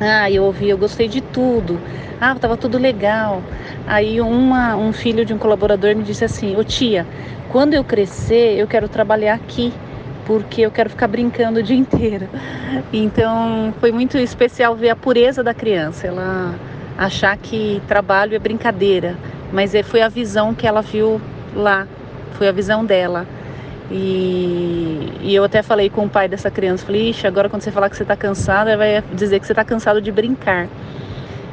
Ah, 0.00 0.28
eu 0.28 0.42
ouvi, 0.42 0.68
eu 0.68 0.76
gostei 0.76 1.06
de 1.06 1.20
tudo. 1.20 1.78
Ah, 2.20 2.32
estava 2.32 2.56
tudo 2.56 2.76
legal. 2.76 3.40
Aí 3.86 4.20
uma, 4.20 4.74
um 4.74 4.92
filho 4.92 5.24
de 5.24 5.32
um 5.32 5.38
colaborador 5.38 5.94
me 5.94 6.02
disse 6.02 6.24
assim: 6.24 6.56
"Ô 6.56 6.64
tia, 6.64 7.06
quando 7.50 7.72
eu 7.72 7.84
crescer, 7.84 8.58
eu 8.58 8.66
quero 8.66 8.88
trabalhar 8.88 9.34
aqui 9.34 9.72
porque 10.26 10.62
eu 10.62 10.70
quero 10.70 10.90
ficar 10.90 11.06
brincando 11.06 11.60
o 11.60 11.62
dia 11.62 11.76
inteiro. 11.76 12.28
Então 12.92 13.72
foi 13.80 13.92
muito 13.92 14.18
especial 14.18 14.74
ver 14.74 14.90
a 14.90 14.96
pureza 14.96 15.42
da 15.42 15.54
criança, 15.54 16.08
ela 16.08 16.54
achar 16.98 17.36
que 17.36 17.80
trabalho 17.86 18.34
é 18.34 18.38
brincadeira, 18.38 19.16
mas 19.52 19.74
é, 19.74 19.82
foi 19.82 20.02
a 20.02 20.08
visão 20.08 20.54
que 20.54 20.66
ela 20.66 20.82
viu 20.82 21.20
lá, 21.54 21.86
foi 22.32 22.48
a 22.48 22.52
visão 22.52 22.84
dela. 22.84 23.26
E, 23.88 25.12
e 25.22 25.32
eu 25.32 25.44
até 25.44 25.62
falei 25.62 25.88
com 25.88 26.06
o 26.06 26.08
pai 26.08 26.26
dessa 26.26 26.50
criança, 26.50 26.84
falei, 26.84 27.10
Ixi, 27.10 27.24
agora 27.24 27.48
quando 27.48 27.62
você 27.62 27.70
falar 27.70 27.88
que 27.88 27.96
você 27.96 28.02
está 28.02 28.16
cansado, 28.16 28.76
vai 28.76 29.02
dizer 29.14 29.38
que 29.38 29.46
você 29.46 29.52
está 29.52 29.64
cansado 29.64 30.00
de 30.00 30.10
brincar. 30.10 30.66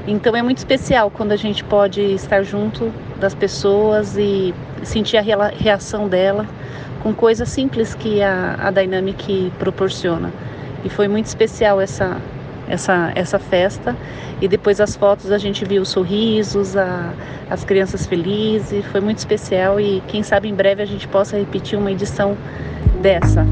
Então 0.08 0.36
é 0.36 0.42
muito 0.42 0.58
especial 0.58 1.12
quando 1.12 1.32
a 1.32 1.36
gente 1.36 1.64
pode 1.64 2.02
estar 2.02 2.42
junto 2.42 2.92
das 3.20 3.36
pessoas 3.36 4.18
e 4.18 4.54
sentir 4.82 5.18
a 5.18 5.22
reação 5.22 6.08
dela 6.10 6.46
com 7.04 7.14
coisas 7.14 7.50
simples 7.50 7.94
que 7.94 8.22
a, 8.22 8.56
a 8.56 8.72
Dynamic 8.72 9.52
proporciona. 9.60 10.32
E 10.86 10.90
foi 10.90 11.10
muito 11.10 11.26
especial 11.26 11.82
essa, 11.82 12.20
essa, 12.68 13.12
essa 13.14 13.38
festa. 13.38 13.96
E 14.42 14.48
depois 14.48 14.80
as 14.80 14.96
fotos 14.96 15.32
a 15.32 15.38
gente 15.38 15.66
viu 15.66 15.82
os 15.82 15.90
sorrisos, 15.90 16.78
a, 16.78 17.14
as 17.50 17.66
crianças 17.66 18.06
felizes. 18.06 18.86
Foi 18.86 19.02
muito 19.02 19.18
especial 19.18 19.80
e 19.80 20.02
quem 20.08 20.24
sabe 20.24 20.48
em 20.48 20.56
breve 20.56 20.82
a 20.82 20.86
gente 20.86 21.08
possa 21.10 21.38
repetir 21.38 21.78
uma 21.78 21.92
edição 21.92 22.38
dessa. 23.02 23.46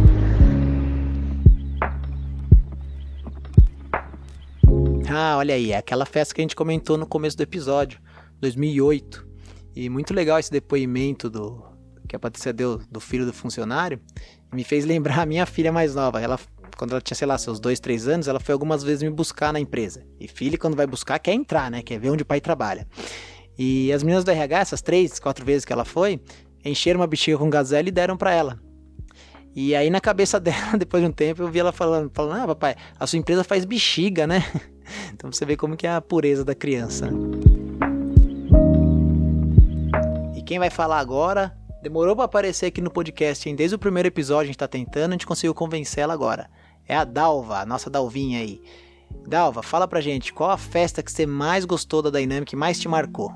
Ah, 5.14 5.36
olha 5.38 5.56
aí, 5.56 5.74
é 5.74 5.78
aquela 5.78 6.06
festa 6.06 6.34
que 6.34 6.40
a 6.40 6.44
gente 6.44 6.56
comentou 6.56 6.98
no 6.98 7.06
começo 7.06 7.36
do 7.36 7.44
episódio, 7.44 8.00
2008. 8.40 9.28
E 9.76 9.90
muito 9.90 10.14
legal 10.14 10.40
esse 10.40 10.50
depoimento 10.50 11.30
do, 11.30 11.71
que 12.12 12.16
a 12.18 12.20
Patrícia 12.20 12.52
deu 12.52 12.82
do 12.92 13.00
filho 13.00 13.26
do 13.26 13.32
funcionário, 13.32 13.98
me 14.54 14.66
fez 14.66 14.84
lembrar 14.84 15.22
a 15.22 15.26
minha 15.26 15.46
filha 15.46 15.72
mais 15.72 15.96
nova. 15.96 16.20
Ela, 16.20 16.38
quando 16.78 16.92
ela 16.92 17.00
tinha, 17.00 17.16
sei 17.16 17.26
lá, 17.26 17.38
seus 17.38 17.58
dois, 17.58 17.80
três 17.80 18.06
anos, 18.06 18.28
ela 18.28 18.38
foi 18.38 18.52
algumas 18.52 18.84
vezes 18.84 19.02
me 19.02 19.10
buscar 19.10 19.54
na 19.54 19.62
empresa. 19.62 20.06
E 20.20 20.28
filho, 20.28 20.60
quando 20.60 20.76
vai 20.76 20.86
buscar, 20.86 21.18
quer 21.20 21.34
entrar, 21.34 21.72
né? 21.72 21.82
Quer 21.82 21.98
ver 22.02 22.10
onde 22.10 22.24
o 22.24 22.26
pai 22.26 22.42
trabalha. 22.42 22.86
E 23.58 23.94
as 23.94 24.04
meninas 24.04 24.26
do 24.26 24.32
RH, 24.32 24.60
essas 24.60 24.82
três, 24.82 25.20
quatro 25.20 25.46
vezes 25.46 25.64
que 25.64 25.72
ela 25.72 25.86
foi, 25.86 26.20
encheram 26.66 27.00
uma 27.00 27.08
bexiga 27.08 27.38
com 27.38 27.50
gazela 27.50 27.88
e 27.88 27.92
deram 27.92 28.18
para 28.18 28.34
ela. 28.34 28.60
E 29.56 29.74
aí 29.74 29.90
na 29.90 30.02
cabeça 30.02 30.38
dela, 30.42 30.78
depois 30.78 31.02
de 31.02 31.08
um 31.08 31.14
tempo, 31.14 31.42
eu 31.42 31.48
vi 31.48 31.60
ela 31.60 31.72
falando, 31.72 32.12
falando, 32.14 32.42
ah, 32.42 32.48
papai, 32.48 32.76
a 33.00 33.08
sua 33.08 33.20
empresa 33.20 33.46
faz 33.46 33.64
bexiga, 33.64 34.28
né? 34.28 34.44
Então 35.14 35.32
você 35.32 35.46
vê 35.46 35.56
como 35.56 35.78
que 35.78 35.88
é 35.88 35.94
a 35.94 36.02
pureza 36.02 36.44
da 36.44 36.54
criança. 36.54 37.10
E 40.36 40.42
quem 40.42 40.60
vai 40.60 40.70
falar 40.70 41.00
agora 41.00 41.56
Demorou 41.82 42.16
para 42.16 42.26
aparecer 42.26 42.68
aqui 42.68 42.80
no 42.80 42.92
podcast, 42.92 43.50
hein? 43.50 43.56
Desde 43.56 43.76
o 43.76 43.80
primeiro 43.80 44.08
episódio 44.08 44.44
a 44.44 44.46
gente 44.46 44.58
tá 44.58 44.68
tentando, 44.68 45.10
a 45.10 45.14
gente 45.14 45.26
conseguiu 45.26 45.54
convencer 45.56 46.04
ela 46.04 46.14
agora. 46.14 46.48
É 46.88 46.96
a 46.96 47.04
Dalva, 47.04 47.58
a 47.58 47.66
nossa 47.66 47.90
Dalvinha 47.90 48.40
aí. 48.40 48.62
Dalva, 49.28 49.64
fala 49.64 49.88
pra 49.88 50.00
gente, 50.00 50.32
qual 50.32 50.52
a 50.52 50.58
festa 50.58 51.02
que 51.02 51.12
você 51.12 51.26
mais 51.26 51.66
gostou 51.66 52.04
da 52.04 52.12
Dynamic, 52.12 52.56
mais 52.56 52.80
te 52.80 52.88
marcou? 52.88 53.32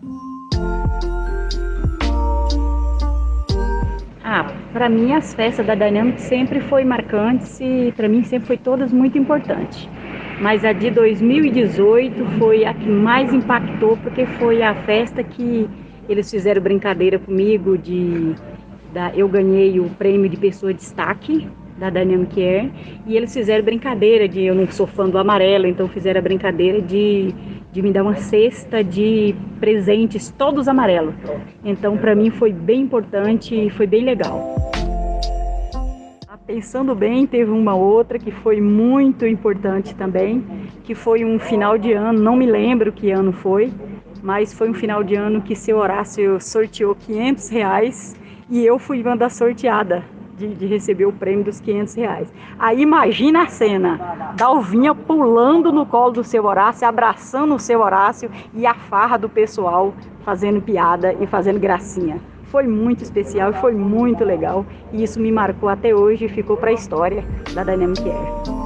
Ah, 4.24 4.54
para 4.72 4.90
mim 4.90 5.14
as 5.14 5.34
festas 5.34 5.66
da 5.66 5.74
Dynamic 5.74 6.22
sempre 6.22 6.62
foi 6.62 6.84
marcantes 6.84 7.60
e 7.60 7.92
para 7.96 8.08
mim 8.08 8.24
sempre 8.24 8.46
foi 8.46 8.58
todas 8.58 8.94
muito 8.94 9.18
importantes. 9.18 9.90
Mas 10.40 10.64
a 10.64 10.72
de 10.72 10.92
2018 10.92 12.24
foi 12.38 12.64
a 12.64 12.75
que 12.75 12.88
mais 12.88 13.34
impactou 13.34 13.98
porque 13.98 14.28
foi 14.38 14.62
a 14.62 14.75
festa 14.84 15.24
que 15.24 15.68
eles 16.08 16.30
fizeram 16.30 16.62
brincadeira 16.62 17.20
comigo 17.20 17.78
de 17.78 18.36
da, 18.94 19.12
eu 19.14 19.28
ganhei 19.28 19.80
o 19.80 19.90
prêmio 19.90 20.30
de 20.30 20.38
pessoa 20.38 20.74
de 20.74 20.80
destaque 20.80 21.48
da 21.78 21.90
Dynamic 21.90 22.42
Air 22.42 22.72
e 23.06 23.18
eles 23.18 23.34
fizeram 23.34 23.64
brincadeira 23.64 24.28
de 24.28 24.44
eu 24.44 24.56
não 24.56 24.66
sou 24.68 24.88
fã 24.88 25.10
do 25.10 25.18
amarelo, 25.18 25.68
então 25.68 25.90
fizeram 25.90 26.20
a 26.20 26.24
brincadeira 26.24 26.82
de, 26.82 27.34
de 27.74 27.82
me 27.82 27.92
dar 27.92 28.04
uma 28.04 28.16
cesta 28.16 28.82
de 28.82 29.36
presentes 29.60 30.34
todos 30.38 30.70
amarelos. 30.70 31.14
Então 31.64 31.98
para 31.98 32.16
mim 32.16 32.30
foi 32.30 32.54
bem 32.54 32.82
importante 32.82 33.54
e 33.54 33.70
foi 33.70 33.86
bem 33.86 34.06
legal. 34.06 34.56
Pensando 36.48 36.94
bem, 36.94 37.26
teve 37.26 37.50
uma 37.50 37.74
outra 37.74 38.20
que 38.20 38.30
foi 38.30 38.62
muito 38.62 39.26
importante 39.26 39.96
também, 39.96 40.46
que 40.84 40.94
foi 40.94 41.26
um 41.26 41.40
final 41.40 41.76
de 41.76 41.92
ano, 41.92 42.20
não 42.20 42.36
me 42.36 42.46
lembro 42.46 42.92
que 42.92 43.10
ano 43.10 43.34
foi, 43.34 43.74
mas 44.25 44.51
foi 44.51 44.67
um 44.67 44.74
final 44.74 45.03
de 45.03 45.13
ano 45.13 45.39
que 45.39 45.55
seu 45.55 45.77
Horácio 45.77 46.41
sorteou 46.41 46.96
500 46.96 47.48
reais 47.50 48.15
e 48.50 48.65
eu 48.65 48.79
fui 48.79 49.00
uma 49.03 49.15
da 49.15 49.29
sorteada 49.29 50.03
de, 50.36 50.48
de, 50.48 50.65
receber 50.65 51.05
o 51.05 51.13
prêmio 51.13 51.46
dos 51.46 51.60
500 51.60 51.94
reais. 51.94 52.34
Aí 52.58 52.82
imagina 52.82 53.44
a 53.44 53.48
cena, 53.48 54.34
Dalvinha 54.36 54.96
pulando 54.96 55.72
no 55.72 55.86
colo 55.86 56.12
do 56.12 56.24
seu 56.24 56.44
Horácio, 56.44 56.88
abraçando 56.88 57.53
o 57.53 57.60
seu 57.60 57.82
Horácio 57.82 58.32
e 58.51 58.65
a 58.65 58.74
farra 58.74 59.15
do 59.15 59.29
pessoal 59.29 59.94
fazendo 60.24 60.60
piada 60.60 61.13
e 61.13 61.27
fazendo 61.27 61.60
gracinha. 61.60 62.20
Foi 62.46 62.63
muito 62.63 63.03
especial 63.03 63.51
e 63.51 63.53
foi 63.53 63.75
muito 63.75 64.24
legal 64.24 64.65
e 64.91 65.03
isso 65.03 65.20
me 65.20 65.32
marcou 65.32 65.70
até 65.70 65.94
hoje 65.94 66.25
e 66.25 66.29
ficou 66.29 66.58
para 66.58 66.72
a 66.72 66.74
história 66.74 67.24
da 67.53 67.63
Dynamic 67.63 68.01
Air. 68.10 68.65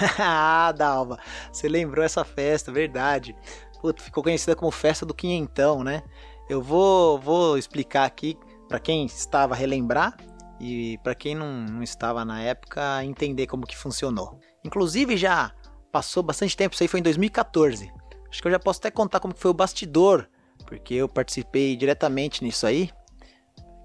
ah, 0.18 0.72
Dalva, 0.72 1.18
você 1.52 1.68
lembrou 1.68 2.04
essa 2.04 2.24
festa, 2.24 2.72
verdade. 2.72 3.36
Puta, 3.80 4.02
ficou 4.02 4.22
conhecida 4.22 4.54
como 4.54 4.70
Festa 4.70 5.06
do 5.06 5.14
Quinhentão, 5.14 5.82
né? 5.82 6.02
Eu 6.48 6.62
vou, 6.62 7.18
vou 7.18 7.56
explicar 7.56 8.04
aqui 8.04 8.36
para 8.68 8.78
quem 8.78 9.06
estava 9.06 9.54
a 9.54 9.56
relembrar 9.56 10.16
e 10.60 10.98
para 10.98 11.14
quem 11.14 11.34
não, 11.34 11.62
não 11.62 11.82
estava 11.82 12.24
na 12.24 12.42
época 12.42 13.04
entender 13.04 13.46
como 13.46 13.66
que 13.66 13.76
funcionou. 13.76 14.38
Inclusive 14.64 15.16
já 15.16 15.52
passou 15.90 16.22
bastante 16.22 16.56
tempo, 16.56 16.74
isso 16.74 16.82
aí 16.82 16.88
foi 16.88 17.00
em 17.00 17.02
2014. 17.02 17.90
Acho 18.28 18.42
que 18.42 18.46
eu 18.46 18.52
já 18.52 18.58
posso 18.58 18.78
até 18.80 18.90
contar 18.90 19.18
como 19.18 19.34
que 19.34 19.40
foi 19.40 19.50
o 19.50 19.54
bastidor, 19.54 20.28
porque 20.66 20.94
eu 20.94 21.08
participei 21.08 21.76
diretamente 21.76 22.44
nisso 22.44 22.66
aí. 22.66 22.90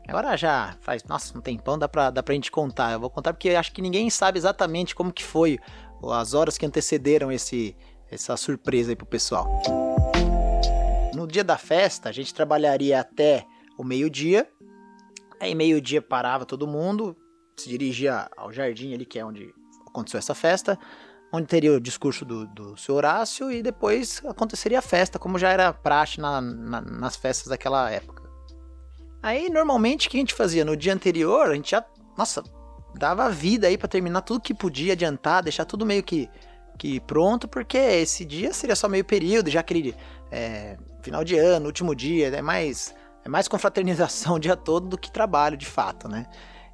Agora 0.07 0.37
já 0.37 0.75
faz, 0.81 1.03
nossa, 1.05 1.35
um 1.35 1.41
tempão, 1.41 1.79
dá 1.79 1.87
pra, 1.87 2.11
dá 2.11 2.21
pra 2.21 2.35
gente 2.35 2.51
contar. 2.51 2.91
Eu 2.91 2.99
vou 2.99 3.09
contar 3.09 3.33
porque 3.33 3.49
acho 3.51 3.71
que 3.71 3.81
ninguém 3.81 4.09
sabe 4.09 4.37
exatamente 4.37 4.93
como 4.93 5.11
que 5.11 5.23
foi 5.23 5.57
as 6.11 6.33
horas 6.33 6.57
que 6.57 6.65
antecederam 6.65 7.31
esse, 7.31 7.75
essa 8.09 8.35
surpresa 8.37 8.91
aí 8.91 8.95
pro 8.95 9.05
pessoal. 9.05 9.61
No 11.13 11.27
dia 11.27 11.43
da 11.43 11.57
festa, 11.57 12.09
a 12.09 12.11
gente 12.11 12.33
trabalharia 12.33 12.99
até 12.99 13.45
o 13.77 13.83
meio-dia. 13.83 14.49
Aí 15.39 15.55
meio-dia 15.55 16.01
parava 16.01 16.45
todo 16.45 16.67
mundo, 16.67 17.15
se 17.57 17.69
dirigia 17.69 18.29
ao 18.35 18.51
jardim 18.51 18.93
ali, 18.93 19.05
que 19.05 19.19
é 19.19 19.25
onde 19.25 19.53
aconteceu 19.87 20.17
essa 20.17 20.35
festa, 20.35 20.77
onde 21.31 21.47
teria 21.47 21.73
o 21.73 21.79
discurso 21.79 22.25
do, 22.25 22.45
do 22.47 22.77
seu 22.77 22.95
Horácio 22.95 23.51
e 23.51 23.61
depois 23.61 24.21
aconteceria 24.25 24.79
a 24.79 24.81
festa, 24.81 25.19
como 25.19 25.37
já 25.37 25.49
era 25.49 25.73
praxe 25.73 26.19
na, 26.19 26.41
na, 26.41 26.81
nas 26.81 27.15
festas 27.15 27.47
daquela 27.47 27.89
época. 27.89 28.23
Aí, 29.21 29.49
normalmente, 29.49 30.07
o 30.07 30.11
que 30.11 30.17
a 30.17 30.19
gente 30.19 30.33
fazia? 30.33 30.63
No 30.63 30.77
dia 30.77 30.93
anterior, 30.93 31.47
a 31.47 31.55
gente 31.55 31.71
já, 31.71 31.83
nossa, 32.17 32.43
dava 32.97 33.29
vida 33.29 33.67
aí 33.67 33.77
para 33.77 33.87
terminar 33.87 34.21
tudo 34.21 34.41
que 34.41 34.53
podia, 34.53 34.93
adiantar, 34.93 35.43
deixar 35.43 35.65
tudo 35.65 35.85
meio 35.85 36.03
que, 36.03 36.29
que 36.77 36.99
pronto, 36.99 37.47
porque 37.47 37.77
esse 37.77 38.25
dia 38.25 38.53
seria 38.53 38.75
só 38.75 38.87
meio 38.87 39.05
período, 39.05 39.49
já 39.49 39.59
aquele 39.59 39.95
é, 40.31 40.77
final 41.01 41.23
de 41.23 41.37
ano, 41.37 41.67
último 41.67 41.93
dia, 41.93 42.27
é 42.27 42.41
mais, 42.41 42.95
é 43.23 43.29
mais 43.29 43.47
confraternização 43.47 44.35
o 44.35 44.39
dia 44.39 44.55
todo 44.55 44.87
do 44.87 44.97
que 44.97 45.11
trabalho 45.11 45.57
de 45.57 45.65
fato, 45.65 46.07
né? 46.07 46.25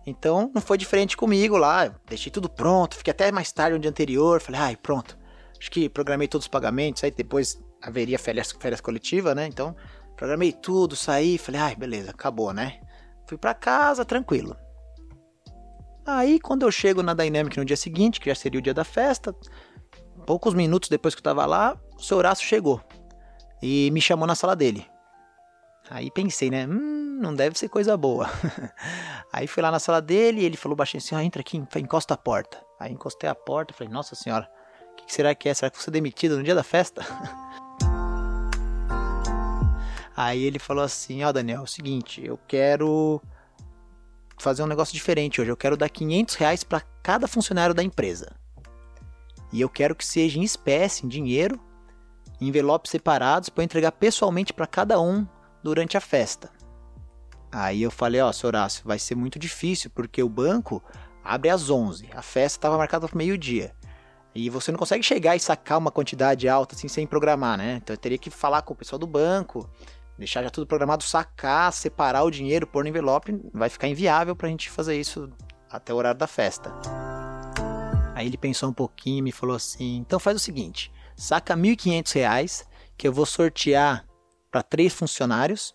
Então 0.05 0.51
não 0.53 0.61
foi 0.61 0.77
diferente 0.77 1.15
comigo 1.15 1.57
lá, 1.57 1.93
deixei 2.07 2.31
tudo 2.31 2.49
pronto, 2.49 2.95
fiquei 2.97 3.11
até 3.11 3.31
mais 3.31 3.51
tarde 3.51 3.75
no 3.75 3.79
dia 3.79 3.89
anterior, 3.89 4.41
falei, 4.41 4.61
ai, 4.61 4.75
pronto, 4.75 5.17
acho 5.59 5.69
que 5.69 5.89
programei 5.89 6.27
todos 6.27 6.45
os 6.45 6.49
pagamentos, 6.49 7.03
aí 7.03 7.11
depois 7.11 7.61
haveria 7.81 8.17
férias, 8.17 8.51
férias 8.59 8.81
coletivas, 8.81 9.35
né? 9.35 9.47
Então 9.47 9.75
programei 10.15 10.51
tudo, 10.51 10.95
saí, 10.95 11.37
falei, 11.37 11.61
ai, 11.61 11.75
beleza, 11.75 12.11
acabou, 12.11 12.53
né? 12.53 12.79
Fui 13.27 13.37
para 13.37 13.53
casa, 13.53 14.03
tranquilo. 14.03 14.55
Aí 16.17 16.39
quando 16.39 16.63
eu 16.63 16.71
chego 16.71 17.01
na 17.01 17.13
Dynamic 17.13 17.57
no 17.57 17.65
dia 17.65 17.77
seguinte, 17.77 18.19
que 18.19 18.29
já 18.29 18.35
seria 18.35 18.59
o 18.59 18.61
dia 18.61 18.73
da 18.73 18.83
festa, 18.83 19.35
poucos 20.25 20.53
minutos 20.53 20.89
depois 20.89 21.15
que 21.15 21.19
eu 21.19 21.23
tava 21.23 21.45
lá, 21.45 21.77
o 21.97 22.01
seu 22.01 22.17
Horácio 22.17 22.45
chegou 22.45 22.81
e 23.61 23.89
me 23.91 24.01
chamou 24.01 24.27
na 24.27 24.35
sala 24.35 24.55
dele. 24.55 24.85
Aí 25.89 26.09
pensei, 26.11 26.49
né? 26.49 26.67
Hum, 26.67 27.19
não 27.21 27.33
deve 27.33 27.57
ser 27.57 27.69
coisa 27.69 27.95
boa. 27.97 28.29
aí 29.31 29.47
fui 29.47 29.61
lá 29.61 29.71
na 29.71 29.79
sala 29.79 30.01
dele 30.01 30.41
e 30.41 30.45
ele 30.45 30.57
falou 30.57 30.75
baixinho 30.75 31.01
assim: 31.03 31.15
ah, 31.15 31.23
entra 31.23 31.41
aqui, 31.41 31.57
encosta 31.57 32.13
a 32.13 32.17
porta. 32.17 32.57
Aí 32.79 32.91
encostei 32.91 33.29
a 33.29 33.35
porta 33.35 33.73
falei: 33.73 33.91
Nossa 33.91 34.15
senhora, 34.15 34.49
o 34.91 34.95
que, 34.95 35.05
que, 35.05 35.13
será 35.13 35.35
que 35.35 35.49
é? 35.49 35.53
Será 35.53 35.69
que 35.69 35.81
você 35.81 35.89
é 35.89 35.93
demitido 35.93 36.37
no 36.37 36.43
dia 36.43 36.55
da 36.55 36.63
festa? 36.63 37.05
aí 40.15 40.43
ele 40.43 40.59
falou 40.59 40.83
assim: 40.83 41.23
Ó, 41.23 41.29
oh, 41.29 41.33
Daniel, 41.33 41.59
é 41.59 41.63
o 41.63 41.67
seguinte, 41.67 42.25
eu 42.25 42.39
quero 42.47 43.21
fazer 44.41 44.63
um 44.63 44.67
negócio 44.67 44.93
diferente 44.93 45.39
hoje. 45.39 45.51
Eu 45.51 45.57
quero 45.57 45.77
dar 45.77 45.89
500 45.89 46.35
reais 46.35 46.63
para 46.63 46.81
cada 47.01 47.27
funcionário 47.27 47.73
da 47.73 47.83
empresa. 47.83 48.35
E 49.53 49.61
eu 49.61 49.69
quero 49.69 49.95
que 49.95 50.05
seja 50.05 50.39
em 50.39 50.43
espécie, 50.43 51.05
em 51.05 51.09
dinheiro, 51.09 51.59
envelopes 52.39 52.91
separados 52.91 53.49
para 53.49 53.63
entregar 53.63 53.91
pessoalmente 53.91 54.53
para 54.53 54.65
cada 54.65 54.99
um 54.99 55.27
durante 55.63 55.95
a 55.95 56.01
festa. 56.01 56.49
Aí 57.51 57.83
eu 57.83 57.91
falei, 57.91 58.21
ó, 58.21 58.31
oh, 58.31 58.47
Horácio, 58.47 58.83
vai 58.85 58.97
ser 58.97 59.15
muito 59.15 59.37
difícil 59.37 59.91
porque 59.93 60.23
o 60.23 60.29
banco 60.29 60.81
abre 61.23 61.49
às 61.49 61.69
11, 61.69 62.09
a 62.15 62.21
festa 62.21 62.57
estava 62.57 62.77
marcada 62.77 63.07
para 63.07 63.17
meio-dia. 63.17 63.75
E 64.33 64.49
você 64.49 64.71
não 64.71 64.79
consegue 64.79 65.03
chegar 65.03 65.35
e 65.35 65.39
sacar 65.39 65.77
uma 65.77 65.91
quantidade 65.91 66.47
alta 66.47 66.73
assim 66.73 66.87
sem 66.87 67.05
programar, 67.05 67.57
né? 67.57 67.81
Então 67.83 67.93
eu 67.93 67.97
teria 67.97 68.17
que 68.17 68.29
falar 68.29 68.61
com 68.61 68.73
o 68.73 68.77
pessoal 68.77 68.97
do 68.97 69.05
banco, 69.05 69.69
deixar 70.21 70.43
já 70.43 70.51
tudo 70.51 70.67
programado, 70.67 71.03
sacar, 71.03 71.73
separar 71.73 72.23
o 72.23 72.29
dinheiro, 72.29 72.67
pôr 72.67 72.83
no 72.83 72.89
envelope, 72.89 73.41
vai 73.51 73.69
ficar 73.69 73.87
inviável 73.87 74.35
para 74.35 74.47
a 74.47 74.51
gente 74.51 74.69
fazer 74.69 74.99
isso 74.99 75.29
até 75.69 75.91
o 75.91 75.97
horário 75.97 76.19
da 76.19 76.27
festa. 76.27 76.71
Aí 78.13 78.27
ele 78.27 78.37
pensou 78.37 78.69
um 78.69 78.73
pouquinho 78.73 79.17
e 79.17 79.21
me 79.23 79.31
falou 79.31 79.55
assim: 79.55 79.97
então 79.97 80.19
faz 80.19 80.37
o 80.37 80.39
seguinte, 80.39 80.91
saca 81.15 81.55
R$ 81.55 81.61
1.500 81.61 82.67
que 82.95 83.07
eu 83.07 83.11
vou 83.11 83.25
sortear 83.25 84.05
para 84.51 84.61
três 84.61 84.93
funcionários 84.93 85.73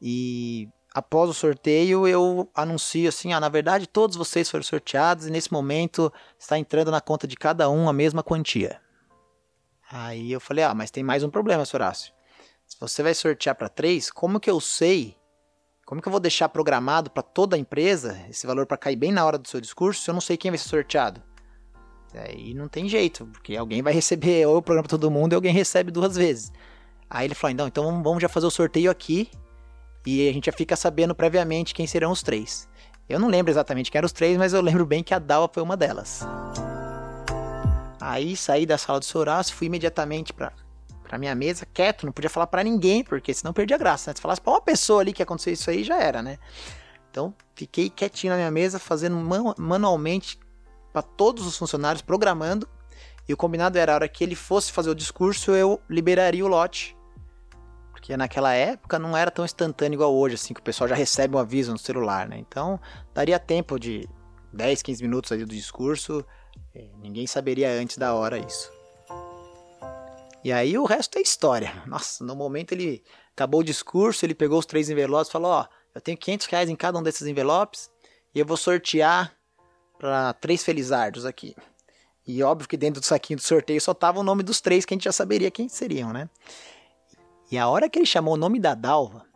e 0.00 0.68
após 0.94 1.28
o 1.28 1.34
sorteio 1.34 2.06
eu 2.06 2.48
anuncio 2.54 3.08
assim, 3.08 3.32
ah, 3.32 3.40
na 3.40 3.48
verdade 3.48 3.88
todos 3.88 4.16
vocês 4.16 4.48
foram 4.48 4.62
sorteados 4.62 5.26
e 5.26 5.30
nesse 5.30 5.52
momento 5.52 6.12
está 6.38 6.56
entrando 6.56 6.92
na 6.92 7.00
conta 7.00 7.26
de 7.26 7.34
cada 7.34 7.68
um 7.68 7.88
a 7.88 7.92
mesma 7.92 8.22
quantia. 8.22 8.80
Aí 9.90 10.30
eu 10.30 10.40
falei, 10.40 10.62
ah, 10.62 10.74
mas 10.74 10.90
tem 10.90 11.02
mais 11.02 11.24
um 11.24 11.30
problema, 11.30 11.64
Horácio. 11.74 12.15
Se 12.66 12.76
você 12.80 13.02
vai 13.02 13.14
sortear 13.14 13.54
para 13.54 13.68
três, 13.68 14.10
como 14.10 14.40
que 14.40 14.50
eu 14.50 14.60
sei? 14.60 15.16
Como 15.86 16.02
que 16.02 16.08
eu 16.08 16.10
vou 16.10 16.20
deixar 16.20 16.48
programado 16.48 17.10
para 17.10 17.22
toda 17.22 17.54
a 17.54 17.58
empresa 17.58 18.20
esse 18.28 18.46
valor 18.46 18.66
para 18.66 18.76
cair 18.76 18.96
bem 18.96 19.12
na 19.12 19.24
hora 19.24 19.38
do 19.38 19.46
seu 19.46 19.60
discurso 19.60 20.02
se 20.02 20.10
eu 20.10 20.14
não 20.14 20.20
sei 20.20 20.36
quem 20.36 20.50
vai 20.50 20.58
ser 20.58 20.68
sorteado? 20.68 21.22
Aí 22.12 22.54
não 22.54 22.66
tem 22.66 22.88
jeito, 22.88 23.26
porque 23.26 23.56
alguém 23.56 23.82
vai 23.82 23.92
receber, 23.94 24.46
ou 24.46 24.56
o 24.56 24.62
programa 24.62 24.88
todo 24.88 25.10
mundo, 25.10 25.32
e 25.32 25.36
alguém 25.36 25.52
recebe 25.52 25.92
duas 25.92 26.16
vezes. 26.16 26.52
Aí 27.08 27.26
ele 27.26 27.34
falou: 27.34 27.52
então, 27.52 27.66
então 27.68 28.02
vamos 28.02 28.20
já 28.20 28.28
fazer 28.28 28.46
o 28.46 28.50
sorteio 28.50 28.90
aqui 28.90 29.30
e 30.04 30.28
a 30.28 30.32
gente 30.32 30.46
já 30.46 30.52
fica 30.52 30.76
sabendo 30.76 31.14
previamente 31.14 31.74
quem 31.74 31.86
serão 31.86 32.10
os 32.10 32.22
três. 32.22 32.68
Eu 33.08 33.20
não 33.20 33.28
lembro 33.28 33.52
exatamente 33.52 33.90
quem 33.90 33.98
eram 33.98 34.06
os 34.06 34.12
três, 34.12 34.36
mas 34.36 34.52
eu 34.52 34.60
lembro 34.60 34.84
bem 34.84 35.04
que 35.04 35.14
a 35.14 35.18
Dalva 35.18 35.52
foi 35.52 35.62
uma 35.62 35.76
delas. 35.76 36.20
Aí 38.00 38.36
saí 38.36 38.66
da 38.66 38.76
sala 38.76 38.98
do 38.98 39.04
Sorácio, 39.04 39.54
fui 39.54 39.68
imediatamente 39.68 40.32
para 40.32 40.52
pra 41.06 41.18
minha 41.18 41.34
mesa, 41.34 41.66
quieto, 41.72 42.04
não 42.04 42.12
podia 42.12 42.28
falar 42.28 42.48
para 42.48 42.64
ninguém, 42.64 43.04
porque 43.04 43.32
senão 43.32 43.52
perdia 43.52 43.78
graça. 43.78 44.10
Né? 44.10 44.14
Se 44.16 44.20
falasse 44.20 44.40
pra 44.40 44.52
uma 44.52 44.60
pessoa 44.60 45.00
ali 45.00 45.12
que 45.12 45.22
aconteceu 45.22 45.52
isso 45.52 45.70
aí, 45.70 45.84
já 45.84 45.96
era, 46.00 46.22
né? 46.22 46.38
Então, 47.10 47.32
fiquei 47.54 47.88
quietinho 47.88 48.32
na 48.32 48.36
minha 48.36 48.50
mesa, 48.50 48.78
fazendo 48.78 49.16
manualmente 49.56 50.38
para 50.92 51.02
todos 51.02 51.46
os 51.46 51.56
funcionários, 51.56 52.02
programando. 52.02 52.68
E 53.28 53.32
o 53.32 53.36
combinado 53.36 53.78
era 53.78 53.92
a 53.92 53.94
hora 53.94 54.08
que 54.08 54.22
ele 54.22 54.34
fosse 54.34 54.72
fazer 54.72 54.90
o 54.90 54.94
discurso, 54.94 55.52
eu 55.52 55.80
liberaria 55.88 56.44
o 56.44 56.48
lote. 56.48 56.96
Porque 57.90 58.16
naquela 58.16 58.52
época 58.52 58.98
não 58.98 59.16
era 59.16 59.30
tão 59.30 59.44
instantâneo 59.44 59.96
igual 59.96 60.14
hoje, 60.14 60.34
assim, 60.34 60.52
que 60.52 60.60
o 60.60 60.62
pessoal 60.62 60.86
já 60.88 60.94
recebe 60.94 61.34
um 61.34 61.38
aviso 61.38 61.72
no 61.72 61.78
celular, 61.78 62.28
né? 62.28 62.38
Então, 62.38 62.78
daria 63.14 63.38
tempo 63.38 63.78
de 63.78 64.08
10, 64.52 64.82
15 64.82 65.02
minutos 65.02 65.32
ali 65.32 65.44
do 65.44 65.54
discurso, 65.54 66.24
é, 66.74 66.88
ninguém 67.00 67.26
saberia 67.26 67.70
antes 67.70 67.96
da 67.96 68.14
hora 68.14 68.38
isso. 68.38 68.75
E 70.46 70.52
aí 70.52 70.78
o 70.78 70.84
resto 70.84 71.18
é 71.18 71.20
história. 71.20 71.82
Nossa, 71.86 72.24
no 72.24 72.36
momento 72.36 72.72
ele 72.72 73.02
Acabou 73.36 73.60
o 73.60 73.64
discurso, 73.64 74.24
ele 74.24 74.34
pegou 74.34 74.58
os 74.58 74.64
três 74.64 74.88
envelopes 74.88 75.28
e 75.28 75.32
falou: 75.32 75.50
Ó, 75.50 75.66
eu 75.94 76.00
tenho 76.00 76.16
500 76.16 76.46
reais 76.46 76.70
em 76.70 76.74
cada 76.74 76.98
um 76.98 77.02
desses 77.02 77.26
envelopes 77.26 77.90
e 78.34 78.40
eu 78.40 78.46
vou 78.46 78.56
sortear 78.56 79.30
para 79.98 80.32
três 80.32 80.64
felizardos 80.64 81.26
aqui. 81.26 81.54
E 82.26 82.42
óbvio 82.42 82.66
que 82.66 82.78
dentro 82.78 82.98
do 82.98 83.04
saquinho 83.04 83.36
do 83.36 83.42
sorteio 83.42 83.78
só 83.78 83.92
tava 83.92 84.20
o 84.20 84.22
nome 84.22 84.42
dos 84.42 84.58
três 84.62 84.86
que 84.86 84.94
a 84.94 84.96
gente 84.96 85.04
já 85.04 85.12
saberia 85.12 85.50
quem 85.50 85.68
seriam, 85.68 86.14
né? 86.14 86.30
E 87.50 87.58
a 87.58 87.68
hora 87.68 87.90
que 87.90 87.98
ele 87.98 88.06
chamou 88.06 88.34
o 88.34 88.38
nome 88.38 88.58
da 88.58 88.74
Dalva, 88.74 89.26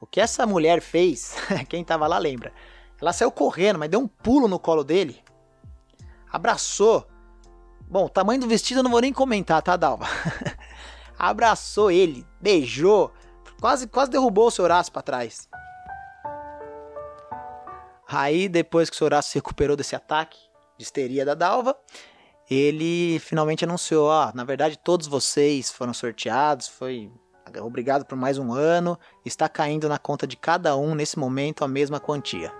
o 0.00 0.06
que 0.06 0.18
essa 0.18 0.46
mulher 0.46 0.80
fez, 0.80 1.34
quem 1.68 1.84
tava 1.84 2.06
lá 2.06 2.16
lembra. 2.16 2.54
Ela 2.98 3.12
saiu 3.12 3.30
correndo, 3.30 3.78
mas 3.78 3.90
deu 3.90 4.00
um 4.00 4.08
pulo 4.08 4.48
no 4.48 4.58
colo 4.58 4.82
dele, 4.82 5.22
abraçou. 6.32 7.06
Bom, 7.82 8.06
o 8.06 8.08
tamanho 8.08 8.40
do 8.40 8.48
vestido 8.48 8.80
eu 8.80 8.82
não 8.82 8.90
vou 8.90 9.02
nem 9.02 9.12
comentar, 9.12 9.60
tá, 9.60 9.76
Dalva? 9.76 10.06
abraçou 11.22 11.88
ele, 11.88 12.26
beijou, 12.40 13.12
quase, 13.60 13.86
quase 13.86 14.10
derrubou 14.10 14.48
o 14.48 14.50
seu 14.50 14.64
Horácio 14.64 14.92
para 14.92 15.02
trás. 15.02 15.48
Aí, 18.08 18.48
depois 18.48 18.90
que 18.90 18.96
o 18.96 18.98
seu 18.98 19.04
Horácio 19.04 19.30
se 19.30 19.38
recuperou 19.38 19.76
desse 19.76 19.94
ataque 19.94 20.36
de 20.76 20.82
histeria 20.82 21.24
da 21.24 21.34
Dalva, 21.34 21.76
ele 22.50 23.20
finalmente 23.20 23.64
anunciou: 23.64 24.08
ó, 24.08 24.32
na 24.34 24.42
verdade 24.42 24.76
todos 24.76 25.06
vocês 25.06 25.70
foram 25.70 25.94
sorteados, 25.94 26.66
foi 26.66 27.08
obrigado 27.62 28.04
por 28.04 28.16
mais 28.16 28.36
um 28.36 28.52
ano, 28.52 28.98
está 29.24 29.48
caindo 29.48 29.88
na 29.88 29.98
conta 29.98 30.26
de 30.26 30.36
cada 30.36 30.76
um 30.76 30.94
nesse 30.94 31.18
momento 31.18 31.64
a 31.64 31.68
mesma 31.68 32.00
quantia. 32.00 32.52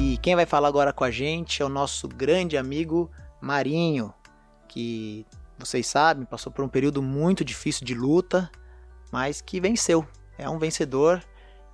E 0.00 0.18
quem 0.18 0.34
vai 0.34 0.46
falar 0.46 0.66
agora 0.66 0.92
com 0.92 1.04
a 1.04 1.10
gente 1.12 1.62
é 1.62 1.64
o 1.64 1.68
nosso 1.68 2.08
grande 2.08 2.56
amigo 2.56 3.10
Marinho, 3.40 4.12
que 4.68 5.26
vocês 5.58 5.86
sabem, 5.86 6.24
passou 6.24 6.52
por 6.52 6.64
um 6.64 6.68
período 6.68 7.02
muito 7.02 7.44
difícil 7.44 7.84
de 7.84 7.94
luta, 7.94 8.50
mas 9.10 9.40
que 9.40 9.60
venceu. 9.60 10.06
É 10.38 10.48
um 10.48 10.58
vencedor 10.58 11.20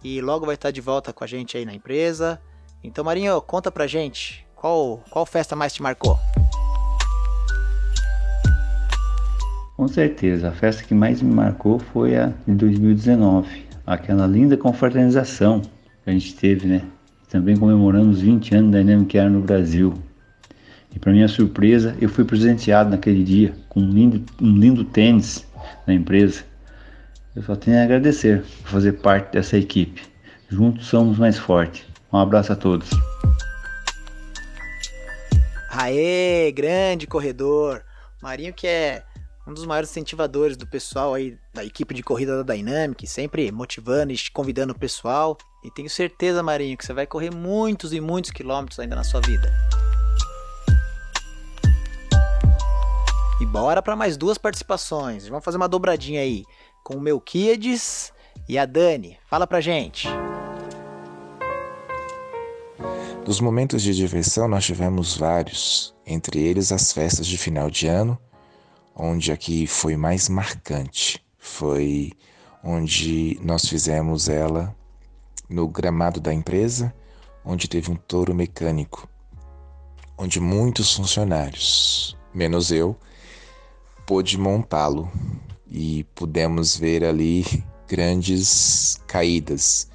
e 0.02 0.20
logo 0.20 0.46
vai 0.46 0.54
estar 0.54 0.70
de 0.70 0.80
volta 0.80 1.12
com 1.12 1.22
a 1.22 1.26
gente 1.26 1.56
aí 1.56 1.64
na 1.64 1.74
empresa. 1.74 2.40
Então, 2.82 3.04
Marinho, 3.04 3.40
conta 3.42 3.70
pra 3.70 3.86
gente, 3.86 4.46
qual, 4.54 5.02
qual 5.10 5.26
festa 5.26 5.54
mais 5.54 5.74
te 5.74 5.82
marcou? 5.82 6.18
Com 9.76 9.88
certeza, 9.88 10.50
a 10.50 10.52
festa 10.52 10.84
que 10.84 10.94
mais 10.94 11.20
me 11.20 11.34
marcou 11.34 11.78
foi 11.78 12.16
a 12.16 12.32
de 12.46 12.54
2019, 12.54 13.66
aquela 13.84 14.26
linda 14.26 14.56
confraternização 14.56 15.60
que 15.60 16.10
a 16.10 16.12
gente 16.12 16.34
teve, 16.36 16.66
né? 16.66 16.82
Também 17.28 17.56
comemorando 17.56 18.10
os 18.10 18.20
20 18.20 18.54
anos 18.54 18.70
da 18.70 18.78
Dynamic 18.78 19.18
Air 19.18 19.30
no 19.30 19.40
Brasil. 19.40 19.94
E 20.94 20.98
para 20.98 21.12
minha 21.12 21.26
surpresa, 21.26 21.96
eu 22.00 22.08
fui 22.08 22.24
presenteado 22.24 22.90
naquele 22.90 23.24
dia 23.24 23.54
com 23.68 23.80
um 23.80 23.90
lindo, 23.90 24.24
um 24.40 24.56
lindo 24.56 24.84
tênis 24.84 25.44
da 25.86 25.92
empresa. 25.92 26.44
Eu 27.34 27.42
só 27.42 27.56
tenho 27.56 27.78
a 27.78 27.82
agradecer 27.82 28.42
por 28.62 28.70
fazer 28.70 28.92
parte 28.92 29.32
dessa 29.32 29.58
equipe. 29.58 30.02
Juntos 30.48 30.86
somos 30.86 31.18
mais 31.18 31.36
fortes. 31.36 31.84
Um 32.12 32.18
abraço 32.18 32.52
a 32.52 32.56
todos. 32.56 32.88
Aê, 35.68 36.52
grande 36.52 37.08
corredor. 37.08 37.82
Marinho 38.22 38.54
que 38.54 38.66
é 38.68 39.02
um 39.46 39.52
dos 39.52 39.66
maiores 39.66 39.90
incentivadores 39.90 40.56
do 40.56 40.66
pessoal 40.66 41.12
aí 41.12 41.36
da 41.52 41.64
equipe 41.64 41.92
de 41.92 42.02
corrida 42.02 42.42
da 42.42 42.54
Dynamic, 42.54 43.06
sempre 43.06 43.50
motivando 43.50 44.12
e 44.12 44.16
convidando 44.32 44.72
o 44.72 44.78
pessoal. 44.78 45.36
E 45.64 45.70
tenho 45.70 45.90
certeza, 45.90 46.42
Marinho, 46.42 46.78
que 46.78 46.86
você 46.86 46.92
vai 46.92 47.06
correr 47.06 47.34
muitos 47.34 47.92
e 47.92 48.00
muitos 48.00 48.30
quilômetros 48.30 48.78
ainda 48.78 48.94
na 48.94 49.02
sua 49.02 49.20
vida. 49.20 49.52
E 53.40 53.47
bora 53.47 53.83
para 53.83 53.97
mais 53.97 54.16
duas 54.16 54.38
participações. 54.38 55.27
Vamos 55.27 55.44
fazer 55.44 55.57
uma 55.57 55.68
dobradinha 55.68 56.20
aí 56.20 56.44
com 56.85 56.94
o 56.94 57.01
Melquiades 57.01 58.12
e 58.49 58.57
a 58.57 58.64
Dani. 58.64 59.18
Fala 59.29 59.47
pra 59.47 59.61
gente. 59.61 60.09
Dos 63.25 63.40
momentos 63.40 63.83
de 63.83 63.94
diversão, 63.94 64.47
nós 64.47 64.64
tivemos 64.64 65.16
vários, 65.16 65.94
entre 66.07 66.40
eles 66.40 66.70
as 66.70 66.92
festas 66.92 67.27
de 67.27 67.37
final 67.37 67.70
de 67.70 67.87
ano, 67.87 68.18
onde 68.94 69.33
aqui 69.33 69.66
foi 69.66 69.97
mais 69.97 70.29
marcante. 70.29 71.25
Foi 71.38 72.12
onde 72.62 73.38
nós 73.42 73.66
fizemos 73.66 74.29
ela 74.29 74.75
no 75.49 75.66
gramado 75.66 76.20
da 76.20 76.33
empresa, 76.33 76.94
onde 77.44 77.66
teve 77.66 77.90
um 77.90 77.97
touro 77.97 78.35
mecânico, 78.35 79.09
onde 80.16 80.38
muitos 80.38 80.94
funcionários, 80.94 82.16
menos 82.33 82.70
eu, 82.70 82.97
pôde 84.06 84.38
montá-lo 84.38 85.10
e 85.70 86.04
pudemos 86.14 86.76
ver 86.76 87.04
ali 87.04 87.44
grandes 87.88 89.00
caídas 89.06 89.88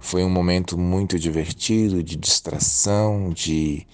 foi 0.00 0.24
um 0.24 0.30
momento 0.30 0.78
muito 0.78 1.18
divertido, 1.18 2.02
de 2.02 2.16
distração, 2.16 3.30
de 3.30 3.86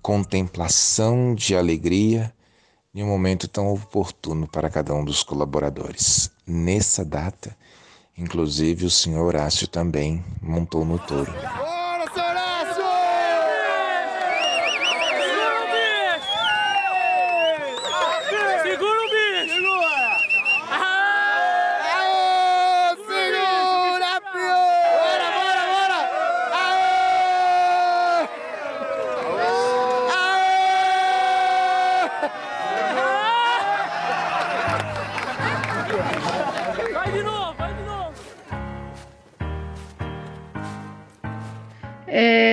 contemplação, 0.00 1.34
de 1.34 1.54
alegria 1.54 2.32
e 2.94 3.02
um 3.02 3.06
momento 3.06 3.46
tão 3.46 3.72
oportuno 3.72 4.46
para 4.48 4.70
cada 4.70 4.94
um 4.94 5.04
dos 5.04 5.22
colaboradores. 5.22 6.30
Nessa 6.46 7.04
data, 7.04 7.56
inclusive 8.16 8.86
o 8.86 8.90
senhor 8.90 9.26
Horácio 9.26 9.68
também 9.68 10.24
montou 10.40 10.84
no 10.84 10.98
touro. 10.98 11.32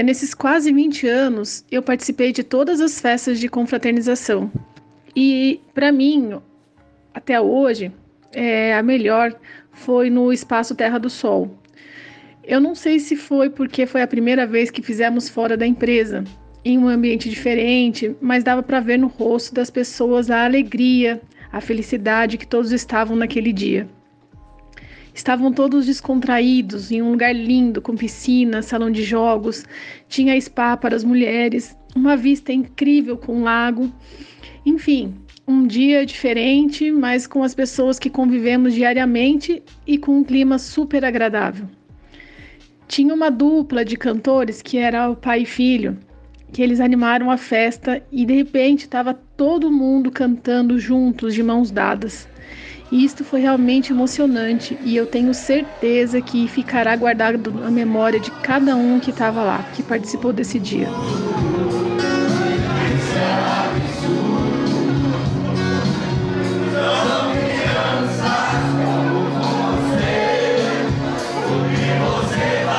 Nesses 0.05 0.33
quase 0.33 0.71
20 0.71 1.07
anos, 1.07 1.65
eu 1.71 1.81
participei 1.81 2.31
de 2.31 2.43
todas 2.43 2.79
as 2.79 3.01
festas 3.01 3.39
de 3.39 3.49
confraternização. 3.49 4.51
E, 5.15 5.59
para 5.73 5.91
mim, 5.91 6.39
até 7.13 7.41
hoje, 7.41 7.91
é, 8.31 8.75
a 8.75 8.83
melhor 8.83 9.35
foi 9.71 10.09
no 10.09 10.31
Espaço 10.31 10.75
Terra 10.75 10.99
do 10.99 11.09
Sol. 11.09 11.57
Eu 12.43 12.61
não 12.61 12.75
sei 12.75 12.99
se 12.99 13.15
foi 13.15 13.49
porque 13.49 13.87
foi 13.87 14.03
a 14.03 14.07
primeira 14.07 14.45
vez 14.45 14.69
que 14.69 14.81
fizemos 14.81 15.27
fora 15.27 15.57
da 15.57 15.65
empresa, 15.65 16.23
em 16.63 16.77
um 16.77 16.87
ambiente 16.87 17.27
diferente, 17.27 18.15
mas 18.21 18.43
dava 18.43 18.61
para 18.61 18.79
ver 18.79 18.99
no 18.99 19.07
rosto 19.07 19.55
das 19.55 19.71
pessoas 19.71 20.29
a 20.29 20.45
alegria, 20.45 21.19
a 21.51 21.59
felicidade 21.59 22.37
que 22.37 22.45
todos 22.45 22.71
estavam 22.71 23.15
naquele 23.15 23.51
dia. 23.51 23.87
Estavam 25.15 25.49
todos 25.53 25.85
descontraídos, 25.85 26.91
em 26.91 27.01
um 27.01 27.11
lugar 27.11 27.33
lindo, 27.33 27.81
com 27.81 27.95
piscina, 27.95 28.61
salão 28.61 28.91
de 28.91 29.01
jogos, 29.01 29.63
tinha 30.09 30.39
spa 30.41 30.75
para 30.75 30.93
as 30.93 31.05
mulheres, 31.05 31.73
uma 31.95 32.17
vista 32.17 32.51
incrível 32.51 33.17
com 33.17 33.37
um 33.37 33.43
lago. 33.43 33.89
Enfim, 34.65 35.15
um 35.47 35.65
dia 35.65 36.05
diferente, 36.05 36.91
mas 36.91 37.25
com 37.25 37.43
as 37.43 37.55
pessoas 37.55 37.97
que 37.97 38.09
convivemos 38.09 38.73
diariamente 38.73 39.63
e 39.87 39.97
com 39.97 40.17
um 40.17 40.23
clima 40.23 40.59
super 40.59 41.05
agradável. 41.05 41.65
Tinha 42.85 43.13
uma 43.13 43.31
dupla 43.31 43.85
de 43.85 43.95
cantores 43.95 44.61
que 44.61 44.77
era 44.77 45.09
o 45.09 45.15
pai 45.15 45.43
e 45.43 45.45
filho, 45.45 45.97
que 46.51 46.61
eles 46.61 46.81
animaram 46.81 47.31
a 47.31 47.37
festa 47.37 48.03
e 48.11 48.25
de 48.25 48.33
repente 48.33 48.81
estava 48.81 49.13
todo 49.13 49.71
mundo 49.71 50.11
cantando 50.11 50.77
juntos, 50.77 51.33
de 51.33 51.41
mãos 51.41 51.71
dadas. 51.71 52.27
Isto 52.95 53.25
foi 53.25 53.41
realmente 53.41 53.91
emocionante 53.91 54.77
e 54.81 54.95
eu 54.95 55.05
tenho 55.05 55.33
certeza 55.33 56.21
que 56.21 56.47
ficará 56.47 56.95
guardado 56.95 57.51
na 57.51 57.69
memória 57.69 58.21
de 58.21 58.31
cada 58.31 58.73
um 58.73 59.01
que 59.01 59.09
estava 59.09 59.43
lá, 59.43 59.63
que 59.75 59.83
participou 59.83 60.31
desse 60.31 60.57
dia. 60.57 60.87
momento, 72.25 72.33
hein, 72.33 72.75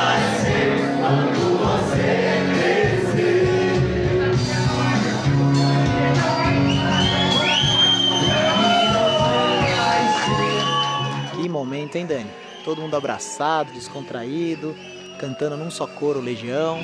Dani? 12.07 12.31
Todo 12.63 12.81
mundo 12.81 12.95
abraçado, 12.95 13.71
descontraído, 13.73 14.73
cantando 15.19 15.57
num 15.57 15.69
só 15.69 15.85
coro 15.85 16.19
Legião. 16.19 16.79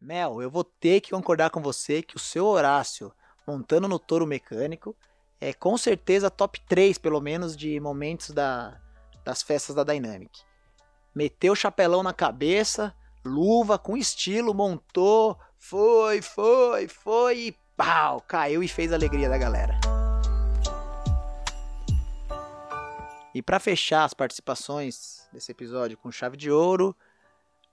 Mel, 0.00 0.42
eu 0.42 0.50
vou 0.50 0.62
ter 0.62 1.00
que 1.00 1.10
concordar 1.10 1.50
com 1.50 1.62
você 1.62 2.02
que 2.02 2.16
o 2.16 2.18
seu 2.18 2.44
Horácio 2.44 3.10
montando 3.46 3.88
no 3.88 3.98
touro 3.98 4.26
mecânico. 4.26 4.94
É 5.40 5.52
com 5.52 5.76
certeza 5.76 6.30
top 6.30 6.60
3, 6.68 6.98
pelo 6.98 7.20
menos, 7.20 7.56
de 7.56 7.78
momentos 7.80 8.30
da, 8.30 8.78
das 9.24 9.42
festas 9.42 9.74
da 9.74 9.84
Dynamic. 9.84 10.30
Meteu 11.14 11.52
o 11.52 11.56
chapelão 11.56 12.02
na 12.02 12.12
cabeça, 12.12 12.94
luva 13.24 13.78
com 13.78 13.96
estilo, 13.96 14.54
montou, 14.54 15.38
foi, 15.58 16.20
foi, 16.20 16.88
foi 16.88 17.38
e 17.38 17.56
pau, 17.76 18.20
caiu 18.20 18.62
e 18.62 18.68
fez 18.68 18.92
a 18.92 18.96
alegria 18.96 19.28
da 19.28 19.38
galera. 19.38 19.83
E 23.34 23.42
para 23.42 23.58
fechar 23.58 24.04
as 24.04 24.14
participações 24.14 25.26
desse 25.32 25.50
episódio 25.50 25.98
com 25.98 26.12
chave 26.12 26.36
de 26.36 26.52
ouro, 26.52 26.94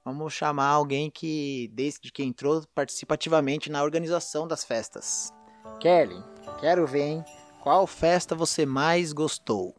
vamos 0.03 0.33
chamar 0.33 0.69
alguém 0.69 1.07
que, 1.11 1.69
desde 1.71 2.11
que 2.11 2.23
entrou, 2.23 2.63
participa 2.73 3.13
ativamente 3.13 3.69
na 3.69 3.83
organização 3.83 4.47
das 4.47 4.63
festas. 4.63 5.31
Kelly, 5.79 6.19
quero 6.59 6.87
ver, 6.87 7.03
hein? 7.03 7.25
Qual 7.61 7.85
festa 7.85 8.33
você 8.33 8.65
mais 8.65 9.13
gostou? 9.13 9.75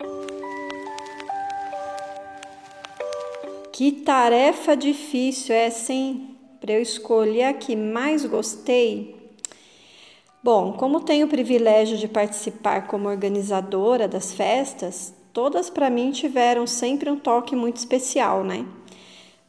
Que 3.72 3.90
tarefa 3.90 4.76
difícil 4.76 5.52
essa, 5.52 5.92
hein? 5.92 6.38
Para 6.60 6.74
eu 6.74 6.80
escolher 6.80 7.44
a 7.44 7.54
que 7.54 7.74
mais 7.74 8.24
gostei. 8.24 9.36
Bom, 10.44 10.74
como 10.74 11.00
tenho 11.00 11.26
o 11.26 11.30
privilégio 11.30 11.98
de 11.98 12.06
participar 12.06 12.86
como 12.86 13.08
organizadora 13.08 14.06
das 14.06 14.32
festas, 14.32 15.12
todas 15.32 15.70
para 15.70 15.88
mim 15.88 16.10
tiveram 16.10 16.66
sempre 16.66 17.10
um 17.10 17.18
toque 17.18 17.56
muito 17.56 17.76
especial, 17.76 18.44
né? 18.44 18.66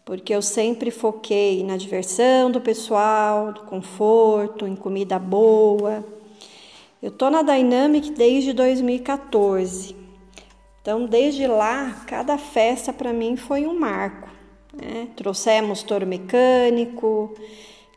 Porque 0.06 0.34
eu 0.34 0.42
sempre 0.42 0.92
foquei 0.92 1.64
na 1.64 1.78
diversão 1.78 2.52
do 2.52 2.60
pessoal, 2.60 3.54
do 3.54 3.62
conforto, 3.62 4.68
em 4.68 4.76
comida 4.76 5.18
boa. 5.18 6.04
Eu 7.02 7.12
tô 7.12 7.30
na 7.30 7.42
Dynamic 7.42 8.12
desde 8.12 8.54
2014. 8.54 9.96
Então, 10.82 11.06
desde 11.06 11.48
lá, 11.48 12.04
cada 12.08 12.38
festa 12.38 12.92
para 12.92 13.14
mim 13.14 13.38
foi 13.38 13.66
um 13.66 13.78
marco. 13.80 14.30
Né? 14.74 15.08
Trouxemos 15.16 15.84
touro 15.84 16.06
mecânico, 16.06 17.34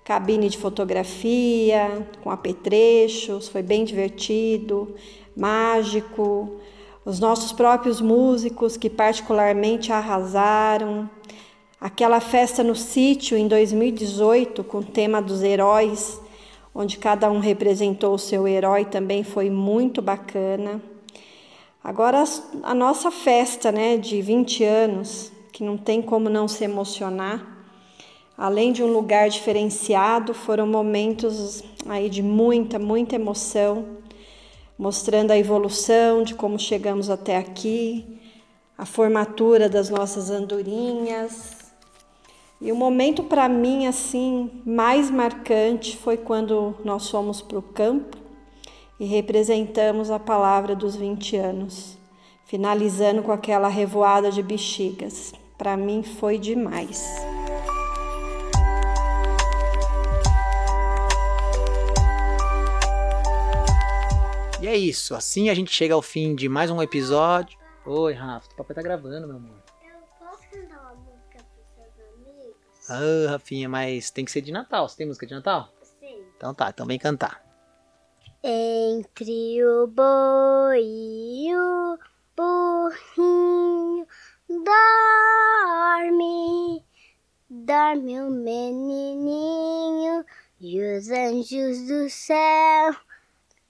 cabine 0.05 0.49
de 0.49 0.59
fotografia, 0.59 2.07
com 2.23 2.31
apetrechos, 2.31 3.49
foi 3.49 3.63
bem 3.63 3.85
divertido, 3.85 4.95
mágico 5.37 6.61
os 7.07 7.21
nossos 7.21 7.53
próprios 7.53 8.01
músicos 8.01 8.77
que 8.77 8.91
particularmente 8.91 9.93
arrasaram, 9.93 11.09
aquela 11.81 12.19
festa 12.19 12.65
no 12.65 12.75
sítio 12.75 13.39
em 13.39 13.47
2018 13.47 14.65
com 14.65 14.79
o 14.79 14.85
tema 14.85 15.23
dos 15.23 15.41
heróis, 15.41 16.21
onde 16.75 16.99
cada 16.99 17.31
um 17.31 17.39
representou 17.39 18.15
o 18.15 18.19
seu 18.19 18.49
herói, 18.49 18.85
também 18.85 19.23
foi 19.23 19.49
muito 19.49 20.03
bacana. 20.03 20.83
Agora 21.83 22.25
a 22.65 22.75
nossa 22.75 23.13
festa, 23.13 23.71
né, 23.71 23.97
de 23.97 24.21
20 24.21 24.65
anos, 24.65 25.31
que 25.53 25.63
não 25.63 25.77
tem 25.77 26.03
como 26.03 26.29
não 26.29 26.49
se 26.49 26.65
emocionar. 26.65 27.41
Além 28.37 28.73
de 28.73 28.83
um 28.83 28.93
lugar 28.93 29.29
diferenciado, 29.29 30.35
foram 30.35 30.67
momentos 30.67 31.63
aí 31.89 32.11
de 32.11 32.21
muita, 32.21 32.81
muita 32.81 33.15
emoção 33.15 33.97
mostrando 34.79 35.31
a 35.31 35.39
evolução 35.39 36.23
de 36.23 36.35
como 36.35 36.59
chegamos 36.59 37.09
até 37.09 37.37
aqui, 37.37 38.21
a 38.77 38.85
formatura 38.85 39.69
das 39.69 39.89
nossas 39.89 40.31
andorinhas. 40.31 41.57
E 42.61 42.73
o 42.73 42.77
momento 42.77 43.23
para 43.23 43.49
mim 43.49 43.87
assim 43.87 44.51
mais 44.65 45.11
marcante 45.11 45.97
foi 45.97 46.17
quando 46.17 46.75
nós 46.85 47.11
fomos 47.11 47.43
para 47.43 47.59
o 47.59 47.63
campo 47.63 48.17
e 48.99 49.05
representamos 49.05 50.11
a 50.11 50.19
palavra 50.19 50.75
dos 50.75 50.97
20 50.97 51.37
anos, 51.37 51.99
finalizando 52.47 53.23
com 53.23 53.33
aquela 53.33 53.69
revoada 53.69 54.31
de 54.31 54.43
bexigas. 54.43 55.33
Para 55.59 55.77
mim 55.77 56.03
foi 56.03 56.39
demais. 56.39 57.36
E 64.67 64.69
é 64.69 64.77
isso, 64.77 65.15
assim 65.15 65.49
a 65.49 65.55
gente 65.55 65.71
chega 65.71 65.95
ao 65.95 66.03
fim 66.03 66.35
de 66.35 66.49
mais 66.49 66.73
um 66.73 66.83
episódio. 66.83 67.57
Oi, 67.87 68.13
Rafa, 68.13 68.51
o 68.51 68.57
papai 68.57 68.75
tá 68.75 68.83
gravando, 68.83 69.29
meu 69.29 69.37
amor. 69.37 69.63
Eu 69.81 69.95
posso 70.19 70.43
cantar 70.51 70.81
uma 70.81 70.95
música 70.95 71.39
pros 71.55 71.69
seus 71.73 71.95
amigos? 72.15 72.57
Ah, 72.91 73.31
Rafinha, 73.31 73.69
mas 73.69 74.11
tem 74.11 74.25
que 74.25 74.33
ser 74.33 74.41
de 74.41 74.51
Natal. 74.51 74.89
Você 74.89 74.97
tem 74.97 75.07
música 75.07 75.25
de 75.25 75.35
Natal? 75.35 75.73
Sim. 76.01 76.21
Então 76.37 76.53
tá, 76.53 76.71
então 76.71 76.85
vem 76.85 76.99
cantar. 76.99 77.41
Entre 78.43 79.65
o 79.65 79.87
boi 79.87 80.83
e 80.83 81.57
o 81.57 81.97
burrinho 82.37 84.05
dorme, 84.49 85.95
dorme 87.49 88.21
o 88.21 88.31
menininho 88.33 90.25
e 90.59 90.83
os 90.83 91.09
anjos 91.09 91.87
do 91.87 92.11
céu 92.11 93.06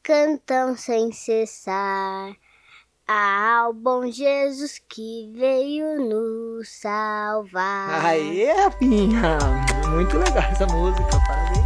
cantam 0.07 0.77
sem 0.77 1.11
cessar 1.11 2.33
ao 3.09 3.73
bom 3.73 4.07
Jesus 4.07 4.81
que 4.88 5.33
veio 5.35 5.99
nos 6.09 6.69
salvar. 6.81 8.07
Aê, 8.07 8.53
Rafinha! 8.53 9.37
Muito 9.90 10.16
legal 10.16 10.45
essa 10.49 10.66
música, 10.66 11.11
parabéns. 11.27 11.65